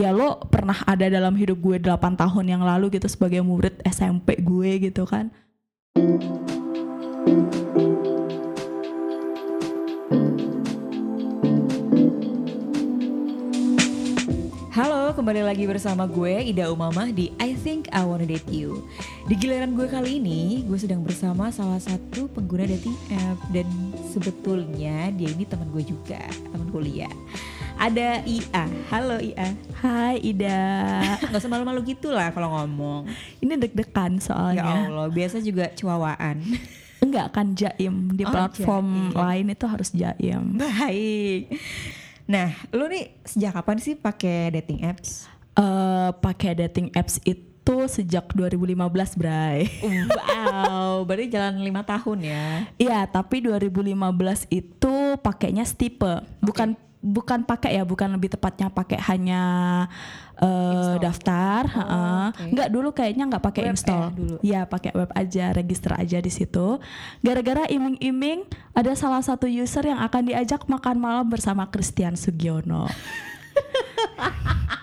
ya 0.00 0.16
lo 0.16 0.40
pernah 0.48 0.80
ada 0.88 1.12
dalam 1.12 1.36
hidup 1.36 1.60
gue 1.60 1.76
8 1.76 2.16
tahun 2.16 2.46
yang 2.48 2.64
lalu 2.64 2.96
gitu 2.96 3.04
sebagai 3.04 3.44
murid 3.44 3.84
SMP 3.84 4.40
gue 4.40 4.88
gitu 4.88 5.04
kan 5.04 5.28
Halo, 14.72 15.12
kembali 15.12 15.44
lagi 15.44 15.68
bersama 15.68 16.08
gue 16.08 16.48
Ida 16.48 16.72
Umamah 16.72 17.12
di 17.12 17.36
I 17.36 17.52
Think 17.52 17.92
I 17.92 18.00
Wanna 18.00 18.24
Date 18.24 18.48
You. 18.48 18.88
Di 19.28 19.36
giliran 19.36 19.76
gue 19.76 19.84
kali 19.84 20.16
ini, 20.16 20.64
gue 20.64 20.80
sedang 20.80 21.04
bersama 21.04 21.52
salah 21.52 21.76
satu 21.76 22.32
pengguna 22.32 22.64
dating 22.64 22.96
app 23.28 23.36
dan 23.52 23.68
sebetulnya 24.08 25.12
dia 25.12 25.28
ini 25.28 25.44
teman 25.44 25.68
gue 25.68 25.84
juga, 25.84 26.24
teman 26.48 26.72
kuliah. 26.72 27.12
Ada 27.80 28.20
Ia. 28.22 28.64
Halo 28.92 29.16
Ia. 29.18 29.56
Hai 29.74 30.20
Ida 30.20 30.60
Gak 31.32 31.40
usah 31.40 31.48
malu-malu 31.48 31.80
gitu 31.86 32.12
lah 32.12 32.28
kalau 32.28 32.52
ngomong. 32.52 33.08
ini 33.40 33.56
deg-degan 33.56 34.12
Ya 34.14 34.22
soalnya 34.22 34.62
Allah, 34.62 35.08
biasa 35.08 35.40
juga 35.40 35.72
cuawaan. 35.72 36.44
enggak 37.00 37.32
kan 37.32 37.56
jaim 37.56 38.12
di 38.12 38.22
Oh, 38.22 38.30
platform 38.30 39.08
jaim. 39.08 39.16
lain 39.16 39.46
itu 39.48 39.64
harus 39.64 39.88
jaim 39.90 40.60
Baik. 40.60 41.56
Nah, 42.28 42.52
lu 42.70 42.84
nih 42.86 43.16
sejak 43.24 43.56
kapan 43.56 43.76
sih 43.80 43.96
pakai 43.96 44.52
dating 44.54 44.84
apps? 44.84 45.24
eh 45.50 46.10
pakai 46.14 46.54
dating 46.58 46.92
apps 46.92 47.18
itu 47.24 47.48
sejak 47.88 48.28
2015 48.30 48.76
Bray 49.16 49.66
Wow, 50.06 51.02
berarti 51.08 51.26
jalan 51.28 51.58
lima 51.58 51.80
tahun 51.82 52.18
ya. 52.22 52.46
Iya, 52.76 53.08
tapi 53.08 53.40
2015 53.40 53.96
itu 54.48 54.94
pakainya 55.18 55.64
stipe, 55.64 56.20
bukan 56.38 56.76
bukan 57.00 57.42
pakai 57.42 57.76
ya, 57.76 57.82
bukan 57.82 58.12
lebih 58.12 58.28
tepatnya 58.30 58.68
pakai 58.68 59.00
hanya 59.08 59.42
Install. 60.36 61.00
daftar, 61.00 61.62
Oh, 61.64 61.72
heeh. 61.80 62.24
oke. 62.28 62.44
nggak 62.56 62.68
dulu 62.68 62.88
kayaknya 62.92 63.24
nggak 63.28 63.44
pakai 63.44 63.62
Web 63.64 63.72
install, 63.72 64.04
ya 64.04 64.16
dulu? 64.16 64.36
ya 64.40 64.60
pakai 64.64 64.92
web 64.92 65.10
aja, 65.12 65.44
register 65.52 65.92
aja 65.92 66.16
di 66.16 66.28
situ. 66.28 66.80
Gara-gara 67.20 67.64
iming-iming 67.66 68.44
ada 68.72 68.92
salah 68.92 69.20
satu 69.20 69.44
user 69.44 69.84
yang 69.84 70.00
akan 70.00 70.28
diajak 70.28 70.64
makan 70.64 70.96
malam 70.96 71.28
bersama 71.28 71.68
Christian 71.68 72.16
Sugiono. 72.16 72.88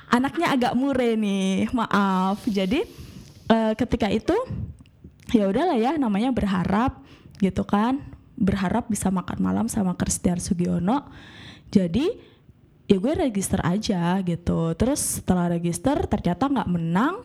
Anaknya 0.08 0.54
agak 0.54 0.74
mure 0.74 1.14
nih, 1.14 1.70
maaf. 1.70 2.42
Jadi 2.46 2.82
eh, 3.48 3.74
ketika 3.76 4.08
itu 4.08 4.34
ya 5.30 5.46
udahlah 5.46 5.76
ya 5.76 6.00
namanya 6.00 6.32
berharap 6.32 7.04
gitu 7.38 7.68
kan 7.68 8.00
berharap 8.34 8.88
bisa 8.88 9.12
makan 9.12 9.38
malam 9.44 9.66
sama 9.68 9.92
Christian 9.94 10.40
Sugiono 10.40 11.04
jadi 11.68 12.06
ya 12.88 12.98
gue 12.98 13.14
register 13.14 13.60
aja 13.64 14.20
gitu. 14.24 14.72
Terus 14.80 15.22
setelah 15.22 15.52
register 15.52 15.96
ternyata 16.08 16.48
nggak 16.48 16.70
menang. 16.72 17.24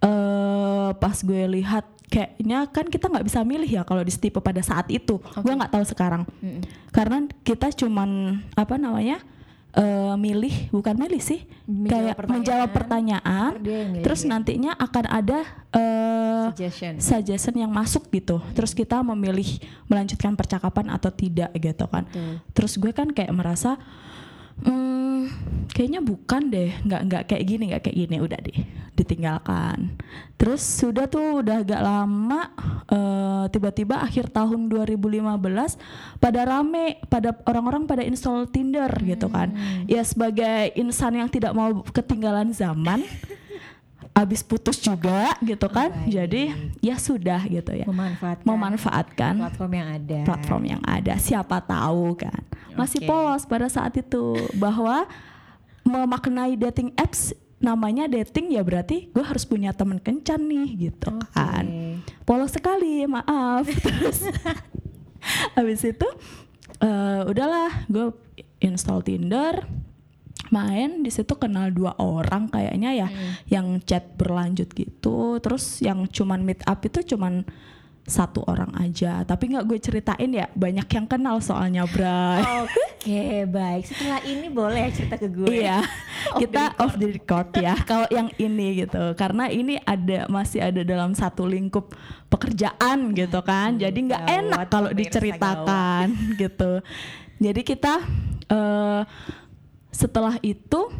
Eh 0.00 0.90
pas 0.96 1.16
gue 1.18 1.42
lihat 1.60 1.84
kayaknya 2.06 2.70
kan 2.70 2.86
kita 2.86 3.10
nggak 3.10 3.26
bisa 3.26 3.42
milih 3.42 3.66
ya 3.66 3.82
kalau 3.82 4.06
di 4.06 4.14
Stipe 4.14 4.38
pada 4.38 4.62
saat 4.62 4.86
itu. 4.94 5.18
Gue 5.18 5.52
nggak 5.52 5.72
tahu 5.74 5.84
sekarang. 5.84 6.22
Mm-mm. 6.38 6.62
karena 6.94 7.28
kita 7.44 7.68
cuman 7.76 8.40
apa 8.56 8.80
namanya 8.80 9.20
eh 9.76 10.14
milih 10.16 10.72
bukan 10.72 10.96
milih 10.96 11.20
sih 11.20 11.44
Menjawab 11.68 11.92
kayak 11.92 12.14
pertanyaan. 12.16 12.32
menjawab 12.40 12.70
pertanyaan 12.72 13.50
terus 14.00 14.20
nantinya 14.24 14.72
akan 14.72 15.04
ada 15.04 15.38
eh 15.76 16.44
suggestion. 16.56 16.94
suggestion 16.96 17.56
yang 17.60 17.68
masuk 17.68 18.08
gitu. 18.08 18.40
Terus 18.56 18.72
kita 18.72 19.02
memilih 19.04 19.60
melanjutkan 19.90 20.32
percakapan 20.32 20.88
atau 20.88 21.10
tidak 21.12 21.52
gitu 21.58 21.84
kan. 21.90 22.08
Betul. 22.08 22.40
Terus 22.56 22.72
gue 22.80 22.92
kan 22.94 23.08
kayak 23.12 23.34
merasa 23.34 23.76
hmm, 24.64 25.20
kayaknya 25.74 26.00
bukan 26.00 26.42
deh, 26.48 26.70
nggak 26.86 27.02
nggak 27.10 27.22
kayak 27.28 27.44
gini, 27.44 27.64
nggak 27.74 27.82
kayak 27.84 27.98
gini, 28.06 28.16
udah 28.22 28.40
deh 28.40 28.58
ditinggalkan. 28.96 29.92
Terus 30.40 30.64
sudah 30.64 31.04
tuh 31.06 31.44
udah 31.44 31.60
agak 31.60 31.82
lama 31.84 32.48
eh, 32.88 33.44
tiba-tiba 33.52 34.00
akhir 34.00 34.32
tahun 34.32 34.72
2015 34.72 35.36
pada 36.16 36.40
rame 36.48 36.96
pada 37.12 37.36
orang-orang 37.44 37.84
pada 37.84 38.02
install 38.02 38.48
Tinder 38.48 38.88
gitu 39.04 39.28
kan. 39.28 39.52
Ya 39.84 40.00
sebagai 40.02 40.72
insan 40.74 41.20
yang 41.20 41.28
tidak 41.28 41.52
mau 41.52 41.84
ketinggalan 41.92 42.56
zaman 42.56 43.04
abis 44.16 44.40
putus 44.40 44.80
juga 44.80 45.36
gitu 45.44 45.68
kan 45.68 45.92
Baik. 45.92 46.08
jadi 46.08 46.42
ya 46.80 46.96
sudah 46.96 47.44
gitu 47.44 47.68
ya 47.76 47.84
Memanfaatkan 47.84 48.48
memanfaatkan 48.48 49.34
platform 49.44 49.72
yang 49.76 49.88
ada. 49.92 50.18
platform 50.24 50.62
yang 50.64 50.82
ada 50.88 51.14
siapa 51.20 51.60
tahu 51.60 52.16
kan 52.16 52.40
masih 52.72 53.04
Oke. 53.04 53.08
polos 53.12 53.44
pada 53.44 53.68
saat 53.68 53.92
itu 54.00 54.32
bahwa 54.64 55.04
memaknai 55.84 56.56
dating 56.56 56.96
apps 56.96 57.36
namanya 57.56 58.08
dating 58.08 58.52
ya 58.52 58.64
berarti 58.64 59.08
gue 59.12 59.24
harus 59.24 59.44
punya 59.44 59.72
teman 59.72 60.00
kencan 60.00 60.40
nih 60.44 60.88
gitu 60.88 61.12
Oke. 61.12 61.32
kan 61.36 61.64
polos 62.24 62.56
sekali 62.56 63.04
maaf 63.04 63.68
terus 63.84 64.24
habis 65.56 65.84
itu 65.84 66.08
eh, 66.80 67.20
udahlah 67.28 67.84
gue 67.88 68.16
install 68.60 69.04
Tinder 69.04 69.64
main 70.56 71.04
di 71.04 71.12
situ 71.12 71.36
kenal 71.36 71.68
dua 71.68 71.92
orang 72.00 72.48
kayaknya 72.48 72.96
ya 72.96 73.08
yang 73.52 73.76
chat 73.84 74.16
berlanjut 74.16 74.72
gitu 74.72 75.36
terus 75.44 75.84
yang 75.84 76.08
cuman 76.08 76.40
meet 76.40 76.64
up 76.64 76.80
itu 76.80 77.04
cuman 77.04 77.44
satu 78.06 78.46
orang 78.46 78.70
aja 78.78 79.26
tapi 79.26 79.50
nggak 79.50 79.66
gue 79.66 79.78
ceritain 79.82 80.30
ya 80.30 80.46
banyak 80.54 80.86
yang 80.86 81.06
kenal 81.10 81.42
soalnya 81.42 81.82
Bray 81.90 82.40
Oke, 83.06 83.46
baik. 83.46 83.86
Setelah 83.86 84.18
ini 84.26 84.50
boleh 84.50 84.90
cerita 84.90 85.14
ke 85.14 85.30
gue. 85.30 85.62
Iya, 85.62 85.78
Off 86.34 86.42
the 86.42 86.42
kita 86.42 86.62
off 86.74 86.94
the 86.98 87.06
record 87.14 87.54
ya. 87.54 87.78
Kalau 87.86 88.10
yang 88.10 88.34
ini 88.34 88.82
gitu, 88.82 89.14
karena 89.14 89.46
ini 89.46 89.78
ada 89.78 90.26
masih 90.26 90.58
ada 90.58 90.82
dalam 90.82 91.14
satu 91.14 91.46
lingkup 91.46 91.94
pekerjaan 92.26 93.14
gitu 93.14 93.46
kan. 93.46 93.78
Jadi 93.78 94.10
nggak 94.10 94.24
enak 94.26 94.62
kalau 94.66 94.90
diceritakan 94.90 96.34
gitu. 96.34 96.82
Jadi 97.38 97.60
kita 97.62 98.02
eh, 98.50 99.00
setelah 99.96 100.36
itu 100.44 100.92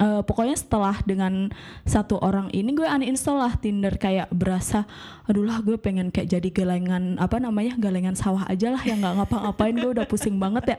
eh, 0.00 0.22
pokoknya 0.24 0.56
setelah 0.56 0.96
dengan 1.04 1.52
satu 1.84 2.16
orang 2.24 2.48
ini 2.56 2.72
gue 2.72 2.88
uninstall 2.88 3.44
lah 3.44 3.52
Tinder. 3.60 4.00
Kayak 4.00 4.32
berasa 4.32 4.88
aduh 5.28 5.44
lah 5.44 5.60
gue 5.60 5.76
pengen 5.76 6.08
kayak 6.08 6.32
jadi 6.32 6.48
galengan 6.48 7.20
apa 7.20 7.36
namanya 7.36 7.76
galengan 7.76 8.16
sawah 8.16 8.48
aja 8.48 8.72
lah 8.72 8.80
yang 8.88 9.04
nggak 9.04 9.20
ngapa-ngapain. 9.20 9.76
Gue 9.76 9.92
udah 10.00 10.08
pusing 10.08 10.40
banget 10.40 10.64
ya 10.72 10.78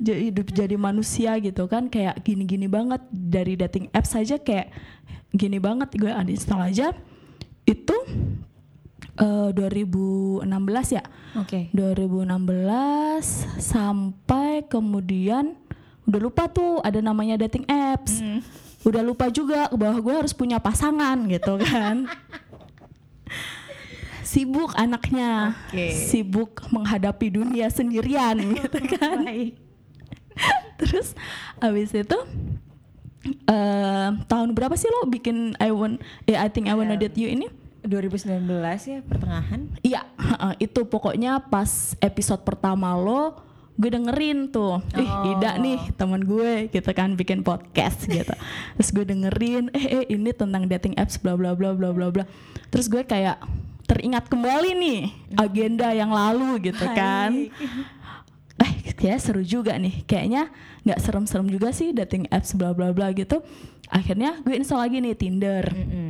jadi 0.00 0.20
hidup 0.32 0.46
jadi 0.56 0.76
manusia 0.80 1.36
gitu 1.36 1.68
kan. 1.68 1.92
Kayak 1.92 2.24
gini-gini 2.24 2.64
banget 2.64 3.04
dari 3.12 3.60
dating 3.60 3.92
apps 3.92 4.16
saja 4.16 4.40
kayak 4.40 4.72
gini 5.36 5.60
banget. 5.60 5.92
Gue 6.00 6.08
uninstall 6.16 6.64
aja. 6.64 6.96
Itu 7.68 7.96
eh, 9.20 9.50
2016 9.52 10.48
ya. 10.96 11.04
Oke. 11.36 11.68
2016 11.76 13.60
sampai 13.60 14.64
kemudian 14.64 15.60
udah 16.06 16.20
lupa 16.20 16.46
tuh 16.46 16.78
ada 16.80 16.98
namanya 16.98 17.36
dating 17.36 17.62
apps 17.66 18.18
Hmm. 18.18 18.40
udah 18.82 19.02
lupa 19.02 19.26
juga 19.28 19.66
bahwa 19.70 19.98
gue 19.98 20.14
harus 20.16 20.30
punya 20.30 20.56
pasangan 20.56 21.14
gitu 21.26 21.58
kan 21.58 22.06
sibuk 24.22 24.70
anaknya 24.74 25.54
Oke. 25.70 25.86
sibuk 25.94 26.50
menghadapi 26.70 27.30
dunia 27.30 27.66
sendirian 27.68 28.34
gitu 28.58 28.78
kan 28.94 29.22
Baik. 29.22 29.54
terus 30.78 31.12
abis 31.58 31.90
itu 31.90 32.16
eh 33.26 34.08
tahun 34.24 34.48
berapa 34.52 34.74
sih 34.74 34.86
lo 34.86 35.06
bikin 35.08 35.54
I 35.58 35.70
want 35.70 35.98
eh, 36.24 36.34
I 36.34 36.46
think 36.46 36.66
I 36.66 36.74
wanna 36.74 36.94
Um, 36.94 37.00
date 37.00 37.16
you 37.16 37.26
ini 37.26 37.46
2019 37.86 38.42
ya 38.82 38.98
pertengahan. 38.98 39.70
Iya, 39.78 40.02
heeh, 40.18 40.52
itu 40.60 40.82
pokoknya 40.82 41.38
pas 41.38 41.94
episode 42.02 42.42
pertama 42.42 42.90
lo 42.98 43.38
gue 43.76 43.90
dengerin 43.92 44.48
tuh, 44.48 44.80
ih 44.96 45.04
Oh. 45.04 45.36
Ida 45.36 45.60
nih 45.60 45.78
teman 46.00 46.24
gue 46.24 46.72
gitu 46.72 46.90
kan 46.96 47.12
bikin 47.12 47.44
podcast 47.44 48.08
gitu. 48.08 48.32
Terus 48.80 48.88
gue 48.92 49.04
dengerin, 49.04 49.68
eh, 49.76 50.00
eh 50.00 50.04
ini 50.08 50.32
tentang 50.32 50.64
dating 50.64 50.96
apps 50.96 51.20
bla 51.20 51.36
bla 51.36 51.52
bla 51.52 51.76
bla 51.76 51.92
bla 51.92 52.08
bla. 52.08 52.24
Terus 52.72 52.88
gue 52.88 53.04
kayak 53.04 53.36
teringat 53.86 54.26
kembali 54.26 54.70
nih 54.74 55.00
agenda 55.36 55.92
yang 55.92 56.10
lalu 56.10 56.72
gitu 56.72 56.88
kan. 56.96 57.52
Eh 58.56 58.72
kayak 58.96 59.20
seru 59.20 59.44
juga 59.44 59.76
nih, 59.76 60.02
kayaknya 60.08 60.48
nggak 60.88 61.00
serem-serem 61.04 61.46
juga 61.52 61.68
sih 61.76 61.92
dating 61.92 62.24
apps 62.32 62.56
bla 62.56 62.72
bla 62.72 62.96
bla 62.96 63.12
gitu. 63.12 63.44
Akhirnya 63.92 64.40
gue 64.40 64.56
install 64.56 64.80
lagi 64.88 64.98
nih 65.04 65.14
Tinder. 65.14 65.64
Mm-mm. 65.68 66.05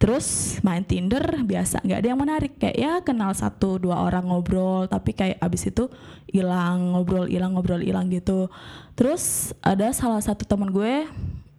Terus 0.00 0.56
main 0.64 0.80
Tinder 0.80 1.44
biasa 1.44 1.84
nggak 1.84 1.98
ada 2.00 2.08
yang 2.08 2.16
menarik 2.16 2.56
kayak 2.56 2.76
ya 2.80 2.92
kenal 3.04 3.36
satu 3.36 3.76
dua 3.76 4.00
orang 4.00 4.32
ngobrol 4.32 4.88
tapi 4.88 5.12
kayak 5.12 5.36
abis 5.44 5.68
itu 5.68 5.92
hilang 6.32 6.96
ngobrol 6.96 7.28
hilang 7.28 7.52
ngobrol 7.52 7.84
hilang 7.84 8.08
gitu. 8.08 8.48
Terus 8.96 9.52
ada 9.60 9.92
salah 9.92 10.24
satu 10.24 10.48
teman 10.48 10.72
gue 10.72 11.04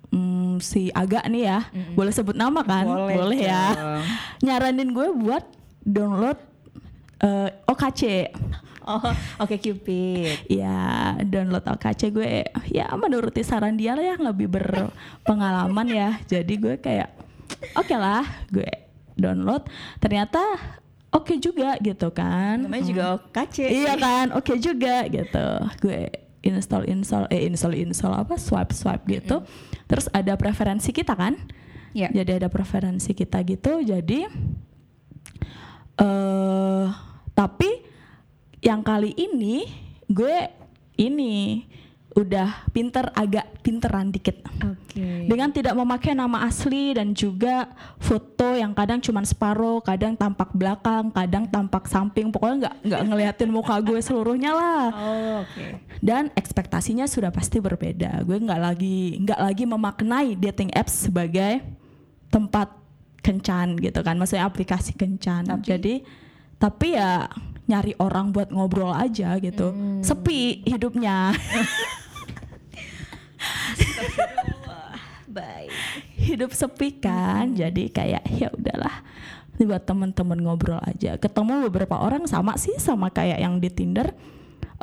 hmm, 0.10 0.58
si 0.58 0.90
Aga 0.90 1.22
nih 1.30 1.54
ya 1.54 1.60
boleh 1.94 2.10
sebut 2.10 2.34
nama 2.34 2.66
kan? 2.66 2.90
Boleh 2.90 3.46
ya. 3.46 3.78
dong. 3.78 4.02
Nyaranin 4.50 4.90
gue 4.90 5.08
buat 5.22 5.46
download 5.86 6.42
eh, 7.22 7.50
OKC. 7.70 8.02
Oh, 8.82 8.98
oke 9.46 9.62
Cupid. 9.62 10.50
ya 10.50 11.14
download 11.30 11.62
OKC 11.62 12.10
gue 12.10 12.50
ya 12.74 12.90
menuruti 12.98 13.46
saran 13.46 13.78
dia 13.78 13.94
lah 13.94 14.18
yang 14.18 14.26
lebih 14.26 14.50
berpengalaman 14.50 15.88
ya 15.94 16.10
jadi 16.26 16.54
gue 16.58 16.76
kayak 16.82 17.21
oke 17.80 17.96
lah 17.96 18.26
gue 18.52 18.70
download. 19.16 19.68
Ternyata 20.02 20.42
oke 21.14 21.38
juga 21.38 21.78
gitu 21.84 22.10
kan. 22.12 22.66
Namanya 22.66 22.86
juga 22.88 23.04
OKC. 23.20 23.58
iya 23.70 23.94
kan 24.00 24.34
oke 24.34 24.54
juga 24.58 25.06
gitu. 25.08 25.48
Gue 25.84 26.10
install 26.42 26.90
install 26.90 27.30
eh 27.30 27.46
install 27.46 27.78
install 27.78 28.14
apa? 28.26 28.36
Swipe 28.40 28.74
swipe 28.74 29.04
gitu. 29.06 29.46
Terus 29.86 30.10
ada 30.16 30.34
preferensi 30.40 30.90
kita 30.90 31.14
kan? 31.14 31.38
Ya. 31.92 32.08
jadi 32.08 32.40
ada 32.40 32.48
preferensi 32.48 33.12
kita 33.12 33.44
gitu. 33.44 33.84
Jadi 33.84 34.24
eh 36.02 36.86
tapi 37.36 37.72
yang 38.62 38.86
kali 38.86 39.12
ini 39.18 39.66
gue 40.08 40.38
ini 41.02 41.66
udah 42.12 42.68
pinter 42.76 43.08
agak 43.16 43.48
pinteran 43.64 44.12
dikit 44.12 44.44
Oke. 44.60 45.32
dengan 45.32 45.48
tidak 45.48 45.72
memakai 45.80 46.12
nama 46.12 46.44
asli 46.44 46.92
dan 46.92 47.16
juga 47.16 47.72
foto 48.04 48.52
yang 48.52 48.76
kadang 48.76 49.00
cuman 49.00 49.24
separuh, 49.24 49.80
kadang 49.80 50.20
tampak 50.20 50.52
belakang, 50.52 51.08
kadang 51.16 51.48
tampak 51.48 51.88
samping, 51.88 52.28
pokoknya 52.28 52.68
nggak 52.68 52.76
nggak 52.84 53.02
ngeliatin 53.08 53.48
muka 53.48 53.80
gue 53.80 53.96
seluruhnya 54.04 54.52
lah. 54.52 54.86
Oh, 54.92 55.48
oke. 55.48 55.66
Dan 56.04 56.28
ekspektasinya 56.36 57.08
sudah 57.08 57.32
pasti 57.32 57.64
berbeda. 57.64 58.28
Gue 58.28 58.44
nggak 58.44 58.60
lagi 58.60 59.16
nggak 59.24 59.40
lagi 59.40 59.64
memaknai 59.64 60.36
dating 60.36 60.76
apps 60.76 61.08
sebagai 61.08 61.64
tempat 62.28 62.76
kencan 63.24 63.80
gitu 63.80 64.04
kan, 64.04 64.20
maksudnya 64.20 64.52
aplikasi 64.52 65.00
kencan. 65.00 65.48
Tapi- 65.48 65.64
Jadi 65.64 65.96
tapi 66.60 66.94
ya 66.94 67.32
nyari 67.70 67.94
orang 68.02 68.32
buat 68.32 68.50
ngobrol 68.50 68.92
aja 68.92 69.38
gitu, 69.38 69.72
Hmm. 69.72 70.02
sepi 70.02 70.66
hidupnya. 70.66 71.34
Baik. 75.32 75.72
hidup 76.22 76.52
sepi 76.52 77.02
kan? 77.02 77.56
Jadi 77.56 77.90
kayak 77.90 78.24
ya 78.30 78.52
udahlah 78.54 79.02
buat 79.58 79.84
temen-temen 79.86 80.38
ngobrol 80.42 80.82
aja. 80.84 81.16
Ketemu 81.18 81.70
beberapa 81.70 81.98
orang 81.98 82.28
sama 82.28 82.58
sih 82.60 82.76
sama 82.78 83.10
kayak 83.10 83.40
yang 83.40 83.58
di 83.58 83.72
Tinder. 83.72 84.12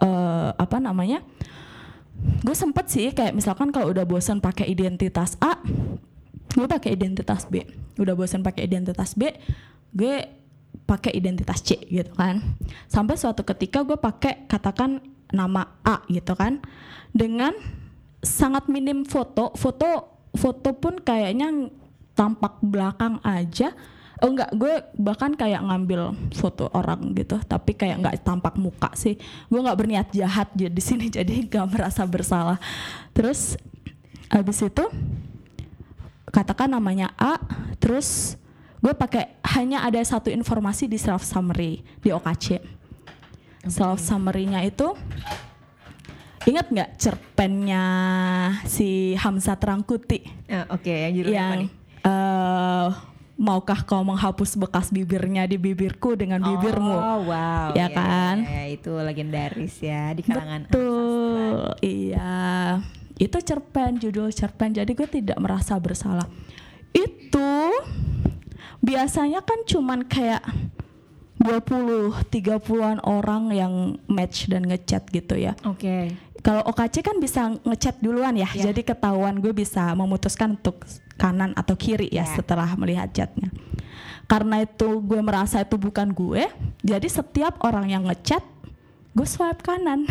Eh 0.00 0.50
apa 0.56 0.80
namanya? 0.80 1.20
Gue 2.42 2.56
sempet 2.56 2.90
sih 2.90 3.14
kayak 3.14 3.36
misalkan 3.36 3.70
kalau 3.70 3.94
udah 3.94 4.02
bosan 4.02 4.42
pakai 4.42 4.66
identitas 4.66 5.38
A 5.38 5.60
gue 6.48 6.66
pakai 6.66 6.96
identitas 6.96 7.46
B. 7.46 7.62
Udah 8.00 8.16
bosan 8.16 8.42
pakai 8.42 8.66
identitas 8.66 9.14
B 9.14 9.30
gue 9.92 10.26
pakai 10.88 11.12
identitas 11.12 11.60
C 11.60 11.76
gitu 11.84 12.16
kan. 12.16 12.40
Sampai 12.88 13.20
suatu 13.20 13.44
ketika 13.44 13.84
gue 13.84 14.00
pakai 14.00 14.48
katakan 14.48 15.04
nama 15.28 15.76
A 15.84 16.00
gitu 16.08 16.32
kan. 16.32 16.64
Dengan 17.12 17.52
sangat 18.24 18.72
minim 18.72 19.04
foto 19.04 19.52
foto 19.52 20.16
foto 20.32 20.70
pun 20.80 20.96
kayaknya 20.96 21.68
tampak 22.16 22.56
belakang 22.64 23.20
aja. 23.20 23.76
Oh 24.18 24.34
enggak 24.34 24.50
gue 24.56 24.74
bahkan 24.98 25.30
kayak 25.36 25.62
ngambil 25.62 26.10
foto 26.34 26.66
orang 26.74 27.14
gitu 27.14 27.38
tapi 27.46 27.76
kayak 27.76 28.02
nggak 28.02 28.16
tampak 28.24 28.56
muka 28.56 28.88
sih. 28.96 29.20
Gue 29.52 29.60
nggak 29.60 29.78
berniat 29.78 30.08
jahat 30.16 30.48
jadi 30.56 30.72
di 30.72 30.82
sini 30.82 31.12
jadi 31.20 31.44
nggak 31.44 31.68
merasa 31.68 32.08
bersalah. 32.08 32.56
Terus 33.12 33.60
habis 34.32 34.58
itu 34.64 34.84
katakan 36.32 36.72
namanya 36.72 37.12
A 37.20 37.40
terus 37.76 38.40
gue 38.78 38.92
pakai 38.92 39.24
hanya 39.48 39.82
ada 39.82 39.98
satu 39.98 40.28
informasi 40.28 40.86
di 40.86 40.96
self 40.96 41.20
summary 41.20 41.82
di 41.98 42.08
OKC 42.08 42.62
self 43.66 43.98
summary-nya 43.98 44.62
itu 44.62 44.94
ingat 46.44 46.66
nggak 46.66 46.90
cerpennya 46.96 47.84
si 48.64 49.12
Hamzat 49.14 49.58
Rangkuti 49.58 50.22
Ah, 50.48 50.64
oke, 50.70 50.88
yang 50.88 51.12
judulnya 51.12 51.42
apa 51.42 51.56
nih? 51.58 51.70
eh, 52.00 52.88
maukah 53.36 53.80
kau 53.82 54.00
menghapus 54.00 54.56
bekas 54.56 54.88
bibirnya 54.88 55.44
di 55.44 55.54
bibirku 55.54 56.14
dengan 56.14 56.40
bibirmu 56.40 56.94
Oh, 56.94 57.18
wow. 57.28 57.76
Ya 57.76 57.86
kan? 57.88 58.40
ya, 58.40 58.64
itu 58.64 58.94
legendaris 58.94 59.76
ya 59.78 60.10
di 60.10 60.22
kalangan 60.22 60.64
Betul, 60.64 61.76
iya. 61.82 62.80
Itu 63.14 63.36
cerpen, 63.38 63.98
judul 63.98 64.30
cerpen. 64.30 64.70
Jadi 64.72 64.94
gue 64.94 65.04
tidak 65.04 65.36
merasa 65.36 65.74
bersalah. 65.74 66.30
Itu 66.90 67.74
biasanya 68.80 69.42
kan 69.42 69.62
cuman 69.64 70.04
kayak 70.04 70.42
20, 71.38 72.26
30-an 72.34 72.98
orang 73.06 73.54
yang 73.54 73.74
match 74.10 74.50
dan 74.50 74.66
ngechat 74.66 75.06
gitu 75.08 75.38
ya. 75.38 75.54
Oke. 75.62 76.10
Kalau 76.42 76.66
OKC 76.66 77.02
kan 77.02 77.18
bisa 77.18 77.54
ngechat 77.62 78.02
duluan 78.02 78.34
ya, 78.34 78.50
Ya. 78.50 78.70
jadi 78.70 78.82
ketahuan 78.82 79.38
gue 79.38 79.54
bisa 79.54 79.94
memutuskan 79.94 80.58
untuk 80.58 80.82
kanan 81.14 81.54
atau 81.54 81.78
kiri 81.78 82.10
ya, 82.10 82.26
Ya. 82.26 82.34
setelah 82.34 82.74
melihat 82.74 83.10
chatnya. 83.10 83.50
Karena 84.26 84.62
itu 84.62 84.98
gue 84.98 85.20
merasa 85.22 85.62
itu 85.62 85.78
bukan 85.78 86.10
gue, 86.10 86.46
jadi 86.82 87.06
setiap 87.06 87.62
orang 87.62 87.86
yang 87.86 88.02
ngechat, 88.06 88.42
gue 89.14 89.26
swipe 89.26 89.62
kanan. 89.62 90.06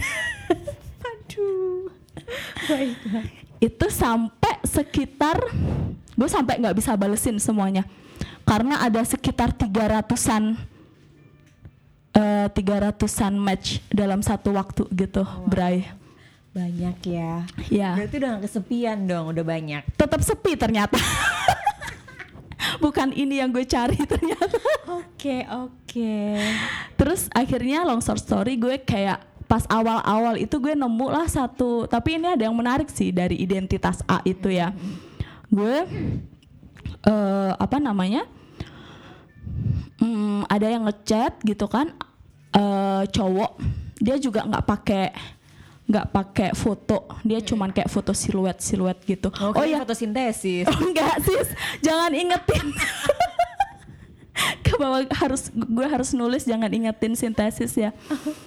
Aduh. 1.11 1.91
Baiklah. 2.67 3.25
itu 3.57 3.85
sampai 3.89 4.61
sekitar 4.61 5.37
gue 6.13 6.29
sampai 6.29 6.61
nggak 6.61 6.77
bisa 6.77 6.93
balesin 6.93 7.37
semuanya 7.37 7.85
karena 8.47 8.79
ada 8.79 9.03
sekitar 9.03 9.51
300-an 9.51 10.55
eh 12.15 12.47
300-an 12.49 13.33
match 13.35 13.83
dalam 13.93 14.23
satu 14.23 14.55
waktu 14.55 14.87
gitu, 14.95 15.21
Bray. 15.45 15.85
Banyak 16.57 16.97
ya. 17.05 17.45
Ya. 17.69 17.93
Berarti 17.93 18.15
udah 18.17 18.29
gak 18.39 18.43
kesepian 18.49 18.97
dong, 19.05 19.29
udah 19.29 19.45
banyak. 19.45 19.83
tetap 19.93 20.21
sepi 20.25 20.57
ternyata. 20.57 20.97
Bukan 22.83 23.13
ini 23.13 23.37
yang 23.37 23.53
gue 23.53 23.61
cari 23.61 24.01
ternyata. 24.01 24.57
Oke, 24.89 25.45
oke. 25.45 26.17
Terus 26.97 27.29
akhirnya 27.29 27.85
long 27.85 28.01
short 28.01 28.21
story 28.21 28.57
gue 28.57 28.81
kayak 28.81 29.21
pas 29.45 29.63
awal-awal 29.69 30.35
itu 30.41 30.57
gue 30.59 30.75
nemu 30.75 31.07
lah 31.07 31.23
satu 31.29 31.87
tapi 31.87 32.19
ini 32.19 32.35
ada 32.35 32.43
yang 32.43 32.57
menarik 32.57 32.91
sih 32.91 33.13
dari 33.13 33.37
identitas 33.37 34.01
A 34.09 34.25
itu 34.25 34.49
ya. 34.49 34.73
Gue 35.53 35.85
eh 37.05 37.51
apa 37.53 37.77
namanya? 37.77 38.25
Hmm, 39.97 40.45
ada 40.45 40.67
yang 40.69 40.85
ngechat 40.85 41.41
gitu 41.41 41.65
kan 41.65 41.89
eh 42.53 43.03
cowok 43.09 43.57
dia 43.97 44.15
juga 44.21 44.45
nggak 44.45 44.65
pakai 44.65 45.09
nggak 45.87 46.07
pakai 46.11 46.49
foto 46.51 47.07
dia 47.23 47.39
cuman 47.39 47.71
kayak 47.71 47.87
foto 47.87 48.11
siluet 48.11 48.59
siluet 48.59 48.99
gitu 49.07 49.31
Oh, 49.39 49.63
ya 49.63 49.81
fotosintesis. 49.81 50.67
Oh 50.69 50.79
enggak 50.83 51.23
sis, 51.23 51.47
jangan 51.79 52.11
ingetin. 52.11 52.75
Ke 54.67 54.77
bawah 54.77 55.01
harus 55.17 55.49
gue 55.49 55.87
harus 55.87 56.13
nulis 56.13 56.45
jangan 56.45 56.69
ingetin 56.69 57.17
sintesis 57.17 57.73
ya. 57.73 57.89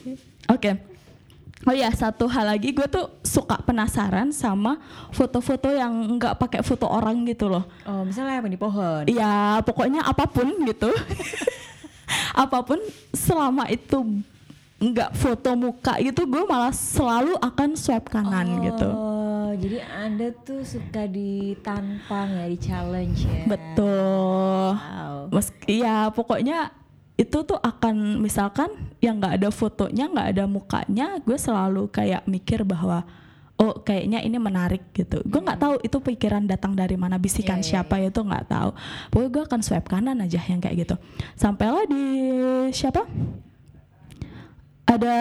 Oke. 0.55 0.77
Oh 1.69 1.77
ya 1.77 1.93
satu 1.93 2.25
hal 2.25 2.57
lagi 2.57 2.73
gue 2.73 2.89
tuh 2.89 3.21
suka 3.21 3.61
penasaran 3.61 4.33
sama 4.33 4.81
foto-foto 5.13 5.69
yang 5.69 5.93
nggak 6.17 6.41
pakai 6.41 6.65
foto 6.65 6.89
orang 6.89 7.21
gitu 7.29 7.53
loh. 7.53 7.69
Oh, 7.85 8.01
misalnya 8.01 8.41
apa 8.41 8.49
di 8.49 8.57
pohon? 8.57 9.05
Ya 9.05 9.61
pokoknya 9.61 10.01
apa 10.01 10.25
pun 10.25 10.49
gitu. 10.65 10.89
apa 12.49 12.65
pun 12.65 12.81
selama 13.13 13.69
itu 13.69 14.25
nggak 14.81 15.13
foto 15.13 15.53
muka 15.53 16.01
gitu 16.01 16.25
gue 16.25 16.43
malah 16.49 16.73
selalu 16.73 17.37
akan 17.45 17.77
swipe 17.77 18.09
kanan 18.09 18.65
gitu. 18.65 18.89
Oh, 18.89 19.53
jadi 19.53 19.85
Anda 19.85 20.33
tuh 20.41 20.65
suka 20.65 21.05
ditantang 21.05 22.41
ya, 22.41 22.47
di 22.49 22.57
challenge 22.57 23.29
ya. 23.29 23.45
Betul. 23.45 24.81
Wow. 24.81 25.29
Meski 25.29 25.85
ya 25.85 26.09
pokoknya 26.09 26.73
itu 27.21 27.39
tuh 27.45 27.61
akan 27.61 28.17
misalkan 28.17 28.73
yang 29.05 29.21
nggak 29.21 29.45
ada 29.45 29.49
fotonya 29.53 30.09
nggak 30.09 30.29
ada 30.33 30.45
mukanya 30.49 31.21
gue 31.21 31.37
selalu 31.37 31.93
kayak 31.93 32.25
mikir 32.25 32.65
bahwa 32.65 33.05
oh 33.61 33.77
kayaknya 33.85 34.25
ini 34.25 34.41
menarik 34.41 34.89
gitu. 34.97 35.21
Gue 35.29 35.45
nggak 35.45 35.61
tahu 35.61 35.75
itu 35.85 36.01
pikiran 36.01 36.49
datang 36.49 36.73
dari 36.73 36.97
mana 36.97 37.21
bisikan 37.21 37.61
Iya, 37.61 37.65
iya, 37.65 37.71
siapa 37.85 38.01
itu 38.01 38.17
nggak 38.25 38.47
tahu. 38.49 38.71
Pokoknya 39.13 39.31
gue 39.37 39.43
akan 39.53 39.61
swipe 39.61 39.89
kanan 39.93 40.17
aja 40.25 40.41
yang 40.49 40.65
kayak 40.65 40.89
gitu. 40.89 40.97
Sampailah 41.37 41.85
di 41.85 42.05
siapa? 42.73 43.05
Ada 44.89 45.17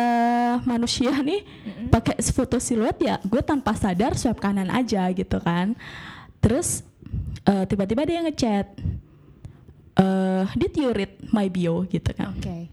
manusia 0.63 1.11
nih 1.19 1.43
pakai 1.91 2.15
foto 2.31 2.57
siluet 2.63 2.95
ya 3.03 3.19
gue 3.21 3.43
tanpa 3.43 3.75
sadar 3.75 4.15
swipe 4.15 4.39
kanan 4.39 4.71
aja 4.71 5.03
gitu 5.11 5.35
kan. 5.43 5.75
Terus 6.39 6.87
eh, 7.43 7.67
tiba-tiba 7.67 8.07
dia 8.07 8.23
ngechat 8.23 8.71
eh 9.97 10.45
did 10.57 10.73
you 10.77 10.89
read 10.93 11.13
my 11.33 11.47
bio 11.49 11.85
gitu 11.89 12.11
kan. 12.13 12.35
Oke. 12.35 12.69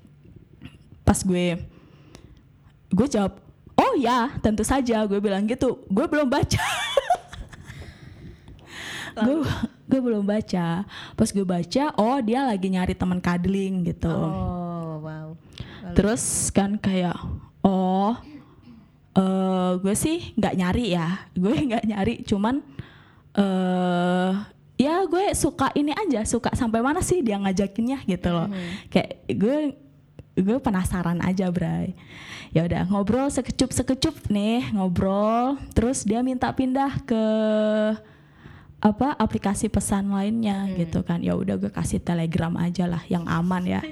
pas 1.07 1.23
gue 1.23 1.55
gue 2.91 3.07
jawab 3.07 3.39
oh 3.79 3.95
ya 3.95 4.35
tentu 4.43 4.67
saja. 4.67 5.07
Gue 5.07 5.23
bilang 5.23 5.47
gitu 5.47 5.87
gue 5.87 6.07
belum 6.11 6.27
baca. 6.27 6.61
Gue 9.17 9.41
gue 9.89 10.01
belum 10.03 10.29
baca. 10.29 10.85
Pas 11.17 11.29
gue 11.33 11.47
baca 11.47 11.85
oh 11.97 12.21
dia 12.21 12.45
lagi 12.45 12.69
nyari 12.69 12.93
teman 12.93 13.17
cuddling 13.17 13.89
gitu. 13.89 14.13
Oh, 14.13 15.01
wow. 15.01 15.33
Lalu? 15.33 15.95
Terus 15.97 16.53
kan 16.53 16.77
kayak 16.77 17.17
oh 17.65 18.13
eh 19.17 19.73
gue 19.81 19.95
sih 19.97 20.37
nggak 20.37 20.55
nyari 20.61 20.85
ya. 20.93 21.25
Gue 21.33 21.55
nggak 21.73 21.85
nyari 21.89 22.15
cuman 22.29 22.61
eh 23.41 24.33
ya 24.77 25.05
gue 25.09 25.33
suka 25.33 25.73
ini 25.73 25.93
aja 25.97 26.25
suka 26.29 26.53
sampai 26.53 26.85
mana 26.85 27.01
sih 27.01 27.25
dia 27.25 27.41
ngajakinnya 27.41 28.05
gitu 28.05 28.29
loh. 28.33 28.49
Kayak 28.93 29.25
gue 29.33 29.59
gue 30.37 30.59
penasaran 30.61 31.21
aja 31.25 31.49
Bray. 31.49 31.97
Ya 32.53 32.65
udah 32.65 32.89
ngobrol 32.89 33.29
sekecup 33.33 33.73
sekecup 33.73 34.17
nih 34.29 34.73
ngobrol. 34.77 35.57
Terus 35.73 36.05
dia 36.05 36.21
minta 36.21 36.53
pindah 36.53 37.05
ke 37.09 37.25
apa 38.77 39.17
aplikasi 39.17 39.73
pesan 39.73 40.13
lainnya 40.13 40.69
gitu 40.77 41.01
kan. 41.03 41.25
Ya 41.25 41.35
udah 41.35 41.57
gue 41.57 41.73
kasih 41.73 41.99
telegram 41.99 42.55
aja 42.61 42.85
lah 42.85 43.03
yang 43.09 43.25
aman 43.27 43.65
ya. 43.65 43.81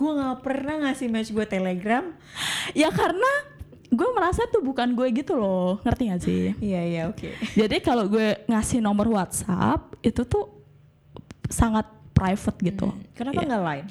Gue 0.00 0.16
nggak 0.16 0.40
pernah 0.40 0.88
ngasih 0.88 1.12
match 1.12 1.28
gue 1.28 1.44
telegram. 1.44 2.16
Ya 2.72 2.88
karena 2.88 3.28
gue 3.90 4.08
merasa 4.14 4.46
tuh 4.46 4.62
bukan 4.62 4.94
gue 4.94 5.08
gitu 5.12 5.34
loh. 5.34 5.82
Ngerti 5.82 6.02
gak 6.06 6.20
sih? 6.22 6.42
Iya 6.62 6.80
iya 6.86 7.02
oke. 7.10 7.34
Jadi 7.58 7.76
kalau 7.82 8.06
gue 8.06 8.38
ngasih 8.46 8.78
nomor 8.78 9.10
WhatsApp 9.10 9.98
itu 10.00 10.22
tuh 10.22 10.46
sangat 11.50 11.84
private 12.14 12.58
gitu. 12.62 12.86
Kenapa 13.12 13.42
Iya. 13.42 13.48
nggak 13.50 13.64
lain? 13.66 13.86